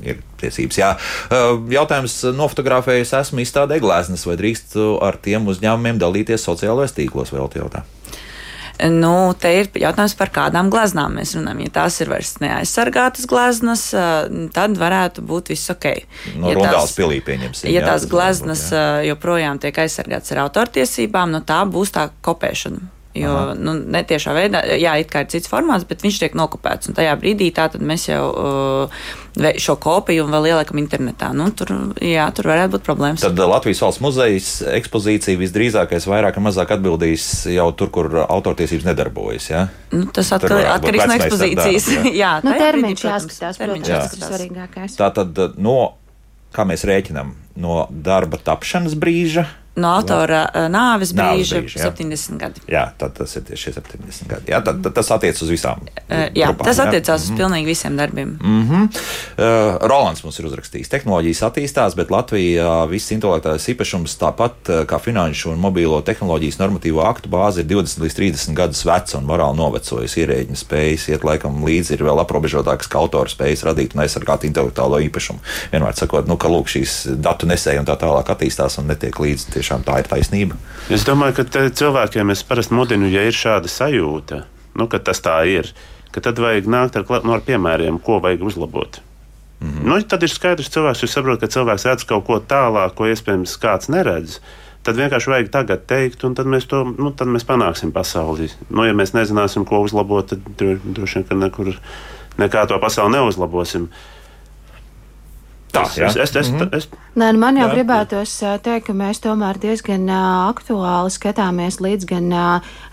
[0.03, 0.91] Ir tiesības, jā.
[1.71, 7.85] Jautājums, nofotografējis esmu izstādē gleznas, vai drīkst ar tiem uzņēmumiem dalīties sociālajos tīklos, vēl jautā.
[8.89, 11.61] Nu, te ir jautājums par kādām gleznām mēs runājam.
[11.63, 13.83] Ja tās ir vairs neaizsargātas gleznas,
[14.55, 15.85] tad varētu būt viss ok.
[16.35, 17.21] No ja tās- pilī.
[17.75, 19.05] Ja jā, tās gleznas jā.
[19.13, 22.81] joprojām tiek aizsargātas ar autortiesībām, nu tā būs tā kopēšana.
[23.13, 26.89] Jo nu, netiešā veidā, jā, it kā ir cits formāts, bet viņš tiek nokopēts.
[26.89, 29.03] Un tajā brīdī tātad mēs jau uh,
[29.61, 31.29] šo kopiju vēl ieliekam internetā.
[31.37, 31.69] Nu, tur,
[32.01, 33.21] jā, tur varētu būt problēmas.
[33.21, 34.49] Tad uh, Latvijas valsts muzejas
[34.79, 39.51] ekspozīcija visdrīzākais vairāk vai mazāk atbildīs jau tur, kur autortiesības nedarbojas.
[39.53, 39.67] Ja?
[39.93, 41.89] nu, tas atkal ir atkarīgs no ekspozīcijas.
[41.93, 44.97] darbs, jā, Nu, tajā termiņš brīdī, jāskatās, protams, tas ir svarīgākais.
[44.99, 45.79] Tā tad uh, no,
[46.55, 49.45] kā mēs rēķinām, no darba tapšanas brīža.
[49.75, 51.87] No autora uh, nāves Nāves brīža brīža, jā.
[51.89, 52.61] 70 gadi.
[52.69, 54.51] Jā, tad tas ir tieši šie 70 gadi.
[54.53, 55.81] Jā, tad, tad tas attiecas uz visām.
[56.03, 56.85] Uh, jā, grupām, tas jā?
[56.85, 58.35] attiecās uz pilnīgi visiem darbiem.
[58.37, 58.83] Mm -hmm.
[58.93, 64.99] uh, Rolands mums ir uzrakstījis, ka tehnoloģijas attīstās, bet Latvijā viss intelektuālais īpašums, tāpat kā
[65.01, 69.57] finanšu un mobīlo tehnoloģijas normatīvo aktu bāze, ir 20 līdz 30 gadus veca un morāli
[69.57, 70.21] novecojusi.
[70.21, 75.01] Ierēģiņa spējas iet laikam līdzi ir vēl aprobežotākas, ka autora spējas radīt un aizsargāt intelektuālo
[75.09, 75.39] īpašumu.
[75.73, 79.62] Vienmēr sakot, nu, ka lūk, šīs datu nesēja un tā tālāk attīstās un netiek līdzi.
[79.63, 80.57] Tiešām tā ir taisnība.
[80.91, 84.41] Es domāju, ka cilvēkiem es parasti mudinu, ja ir šāda sajūta,
[84.75, 85.69] nu, ka tas tā ir,
[86.11, 88.99] ka tad vajag nākt ar, nu, ar piemēriem, ko vajag uzlabot.
[89.61, 89.85] Mm -hmm.
[89.87, 93.55] nu, tad ir skaidrs, cilvēks jau saprot, ka cilvēks redz kaut ko tālāk, ko iespējams
[93.63, 94.41] kāds neredz.
[94.83, 98.49] Tad vienkārši vajag tagad teikt, un tad mēs to nu, tad mēs panāksim pasauli.
[98.69, 101.79] Nu, ja mēs nezināsim, ko uzlabot, tad dro- droši vien, nekur
[102.37, 103.87] nekā to pasauli neuzlabosim.
[105.73, 106.69] Tā, es, es, es, es, Mhm.
[106.77, 107.73] es, Nē, nu man jau Jā.
[107.73, 112.29] gribētos teikt, ka mēs tomēr diezgan aktuāli skatāmies līdz gan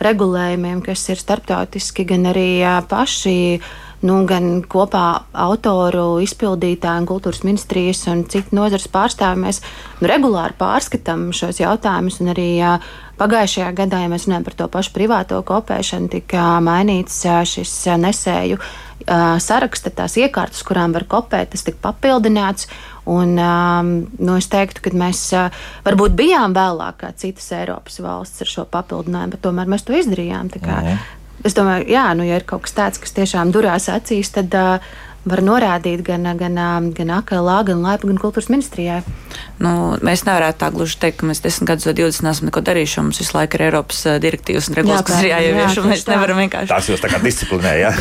[0.01, 3.61] regulējumiem, kas ir starptautiski, gan arī paši.
[4.01, 9.61] Nu, gan kopā autoru izpildītāji, un kultūras ministrijas un citu nozares pārstāvji mēs
[10.01, 12.79] nu, regulāri pārskatām šos jautājumus arī jā,
[13.21, 17.19] Pagājušajā gadā, ja mēs runājam par to pašu privāto kopēšanu, tika mainīts
[17.51, 18.57] šis nesēju
[19.45, 22.71] saraksta, tās iekārtas, kurām var kopēt, tas tika papildināts.
[23.11, 25.23] Un, nu, es teiktu, ka mēs
[25.85, 30.53] varbūt bijām vēlāk kā citas Eiropas valsts ar šo papildinājumu, bet tomēr mēs to izdarījām.
[31.47, 34.91] Es domāju, jā, nu, ja ir kaut kas tāds, kas tiešām durās acīs, tad uh,
[35.29, 36.57] var norādīt gan, gan,
[36.97, 39.01] gan AKLā, gan Laipa, gan kultūras ministrijai.
[39.61, 39.73] Nu,
[40.05, 43.01] mēs nevarētu tā gluži teikt, ka mēs 10 gadus vai 20 neesam neko darījuši.
[43.05, 46.71] Mums visu laiku ir Eiropas direktīvas un regulas, kas ir jāievieš, un mēs nevaram vienkārši.
[46.73, 47.93] Tās jūs tā kā disciplinē, jā?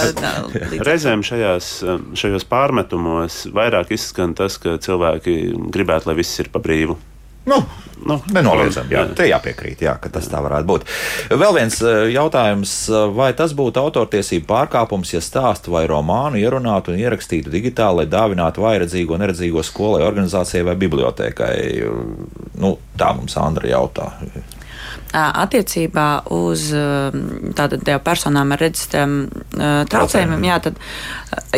[0.90, 1.70] Reizēm šajās,
[2.18, 5.38] šajos pārmetumos vairāk izskan tas, ka cilvēki
[5.70, 6.98] gribētu, lai viss ir pa brīvu.
[7.50, 7.58] Nu,
[8.06, 10.86] nu, Nenoliedzami, jā, te jāpiekrīt, jā, ka tas tā varētu būt.
[11.40, 16.94] Vēl viens eh, jautājums, eh, vai tas būtu autortiesību pārkāpums, ja stāstu vai romānu ierunātu
[16.94, 21.58] un ierakstītu digitāli, lai dāvinātu vairedzīgo un neredzīgo skolai, organizācijai vai bibliotekai?
[22.60, 24.12] Nu, tā mums Andra jautā.
[25.10, 26.68] Attiecībā uz
[27.58, 28.90] tātad, personām ar redzes
[29.90, 30.76] traucējumiem, jā, tad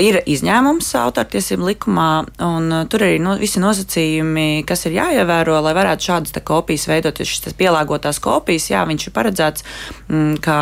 [0.00, 2.08] ir izņēmums autortiesību likumā,
[2.46, 7.20] un tur arī nu, visi nosacījumi, kas ir jāievēro, lai varētu šādas kopijas veidot.
[7.20, 9.68] Jo šis pielāgotās kopijas, jā, viņš ir paredzēts,
[10.44, 10.58] ka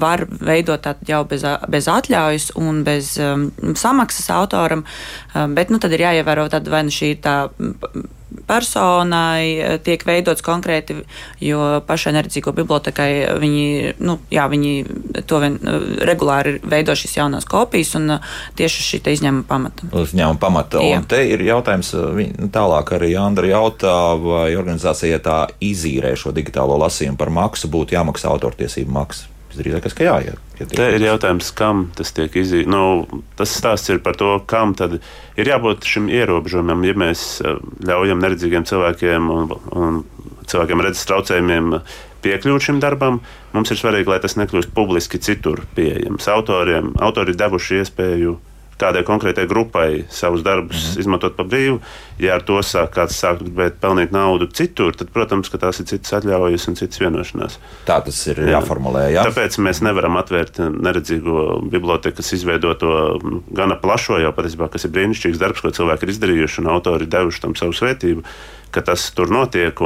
[0.00, 4.86] var veidot jau bez, bez atļaujas un bez um, samaksas autoram,
[5.52, 7.36] bet nu, tad ir jāievēro tad vai nu šī tā
[8.46, 10.98] personai eh, tiek veidots konkrēti,
[11.42, 13.10] jo pašai neredzīgo bibliotekai
[13.42, 13.66] viņi,
[14.04, 14.72] nu, jā, viņi
[15.28, 19.88] to vien, eh, regulāri veido šīs jaunās kopijas un eh, tieši šī izņēmuma pamata.
[19.92, 20.82] Uzņēmuma pamata.
[20.82, 21.00] Jā.
[21.00, 26.78] Un te ir jautājums, nu, tālāk arī Andra jautā, vai organizācija tā izīrē šo digitālo
[26.82, 29.28] lasījumu par maksu būtu jāmaksā autortiesību maksa.
[29.52, 30.38] Visdrīzākais, ka jāiet.
[30.58, 32.70] Ja Te ir jautājums, kam tas tiek izdarīts.
[32.72, 34.98] Nu, tas stāsts ir par to, kam tad
[35.36, 40.00] ir jābūt šim ierobežojumam, ja mēs eh, ļaujam neredzīgiem cilvēkiem un, un
[40.48, 41.76] cilvēkiem redzes traucējumiem
[42.22, 43.20] piekļūt šim darbam.
[43.52, 46.30] Mums ir svarīgi, lai tas nekļūst publiski citur pieejams.
[46.32, 48.38] Autoriem, autori ir devuši iespēju
[48.82, 51.00] kādai konkrētai grupai savus darbus mm -hmm.
[51.00, 51.80] izmantot pa brīvu.
[52.18, 56.12] Ja ar to sāk kāds sāk gribēt pelnīt naudu citur, tad, protams, tās ir citas
[56.12, 57.58] atļaujas un citas vienošanās.
[57.86, 58.50] Tā tas ir jā.
[58.56, 59.10] jāformulē.
[59.12, 59.24] Jā.
[59.26, 63.18] Tāpēc mēs nevaram atvērt neredzīgo bibliotekas izveidoto
[63.50, 67.40] gana plašo, jau patiesībā, kas ir brīnišķīgs darbs, ko cilvēki ir izdarījuši un autori devuši
[67.40, 68.22] tam savu svētību
[68.72, 69.78] ka tas tur notiek.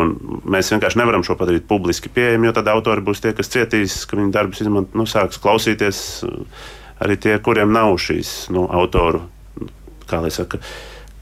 [0.46, 4.18] Mēs vienkārši nevaram šo padarīt publiski pieejamu, jo tad autori būs tie, kas cietīs, ka
[4.18, 5.98] viņu darbus izmanto, nu, sāks klausīties
[7.02, 9.24] arī tie, kuriem nav šīs nu, autoru,
[10.08, 10.60] kā lai saka,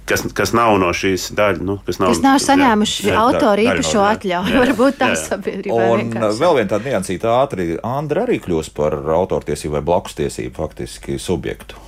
[0.09, 3.99] kas, kas nav no šīs daļas, nu, kas nav, kas nav saņēmuši jā, autori īpašo
[4.01, 4.61] no, atļauju.
[4.64, 5.81] Varbūt tā sabiedrība.
[5.95, 6.43] Un vienkārši.
[6.45, 11.81] vēl viena tāda niansīta ātri, Andra arī kļūst par autortiesību vai blakus tiesību faktiski subjektu.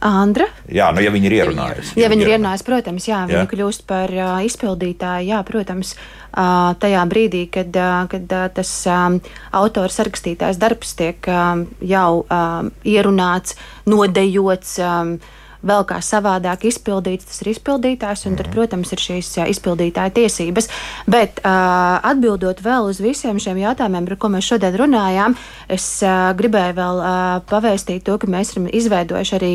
[0.00, 0.46] Andra.
[0.72, 1.98] Jā, nu, ja viņi ir ierunājusi.
[2.00, 3.42] Ja viņi ir ierunājusi, protams, jā, jā.
[3.42, 5.92] viņi kļūst par uh, izpildītāju, jā, protams,
[6.32, 9.18] uh, tajā brīdī, kad, uh, kad uh, tas um,
[9.60, 13.58] autors rakstītājs darbs tiek um, jau um, ierunāts,
[13.90, 14.78] nodejots.
[14.80, 15.18] Um,
[15.66, 18.54] vēl kā savādāk izpildīts, tas ir izpildītājs, un tad, mhm.
[18.56, 20.70] protams, ir šīs izpildītāja tiesības.
[21.10, 25.36] Bet atbildot vēl uz visiem šiem jautājumiem, par ko mēs šodien runājām,
[25.70, 25.86] es
[26.40, 27.02] gribēju vēl
[27.50, 29.52] pavēstīt to, ka mēs esam izveidojuši arī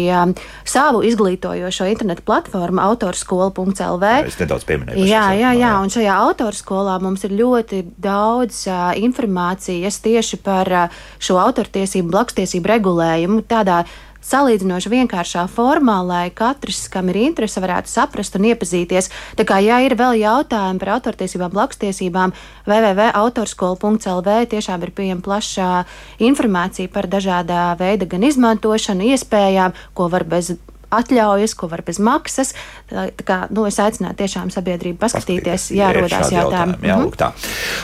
[0.68, 4.12] savu izglītojošo internetu platformu autorskola.lv.
[4.26, 5.08] Es nedaudz pieminēju.
[5.10, 8.66] Jā, jā, jā, un šajā autorskolā mums ir ļoti daudz
[9.02, 10.72] informācijas tieši par
[11.20, 13.84] šo autortiesību, blakstiesību regulējumu tādā
[14.26, 19.12] salīdzinoši vienkāršā formā, lai katrs, kam ir interese, varētu saprast un iepazīties.
[19.38, 25.72] Tā kā, ja ir vēl jautājumi par autortiesībām, blakstiesībām, www.autorskola.lv tiešām ir pieejama plašā
[26.26, 30.56] informācija par dažādā veida gan izmantošanu, iespējām, ko var bez
[30.94, 32.54] atļaujas, ko var bez maksas.
[32.90, 36.78] Tā, tā kā, nu, es aicinātu tiešām sabiedrību paskatīties, ja rodās jautājumi.
[36.86, 37.32] Jā, lūk, tā.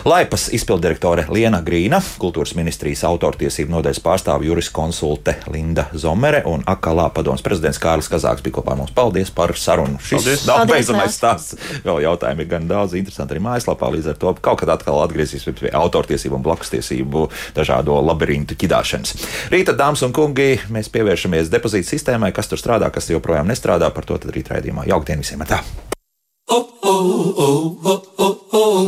[0.07, 7.43] Laipas izpildirektore Liena Grīna, kultūras ministrijas autortiesību nodaļas pārstāve juriskonsulte Linda Zomere un akalā padoms
[7.45, 8.93] prezidents Kārlis Kazāks bija kopā ar mums.
[8.95, 9.99] Paldies par sarunu.
[10.05, 11.57] Šis nav beidzamais stāsts.
[11.85, 15.59] Vēl jautājumi ir gan daudz interesanti arī mājaslapā, līdz ar to kaut kad atkal atgriezīsimies
[15.61, 17.25] pie autortiesību un blakustiesību
[17.57, 19.15] dažādo labirintu ķidāšanas.
[19.53, 24.07] Rīta, dāmas un kungi, mēs pievēršamies depozītu sistēmai, kas tur strādā, kas joprojām nestrādā, par
[24.07, 24.87] to tad rīt raidījumā.
[24.91, 25.43] Jauktdien visiem!
[25.49, 25.63] Tā.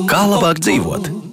[0.09, 1.32] Kā labāk dzīvot?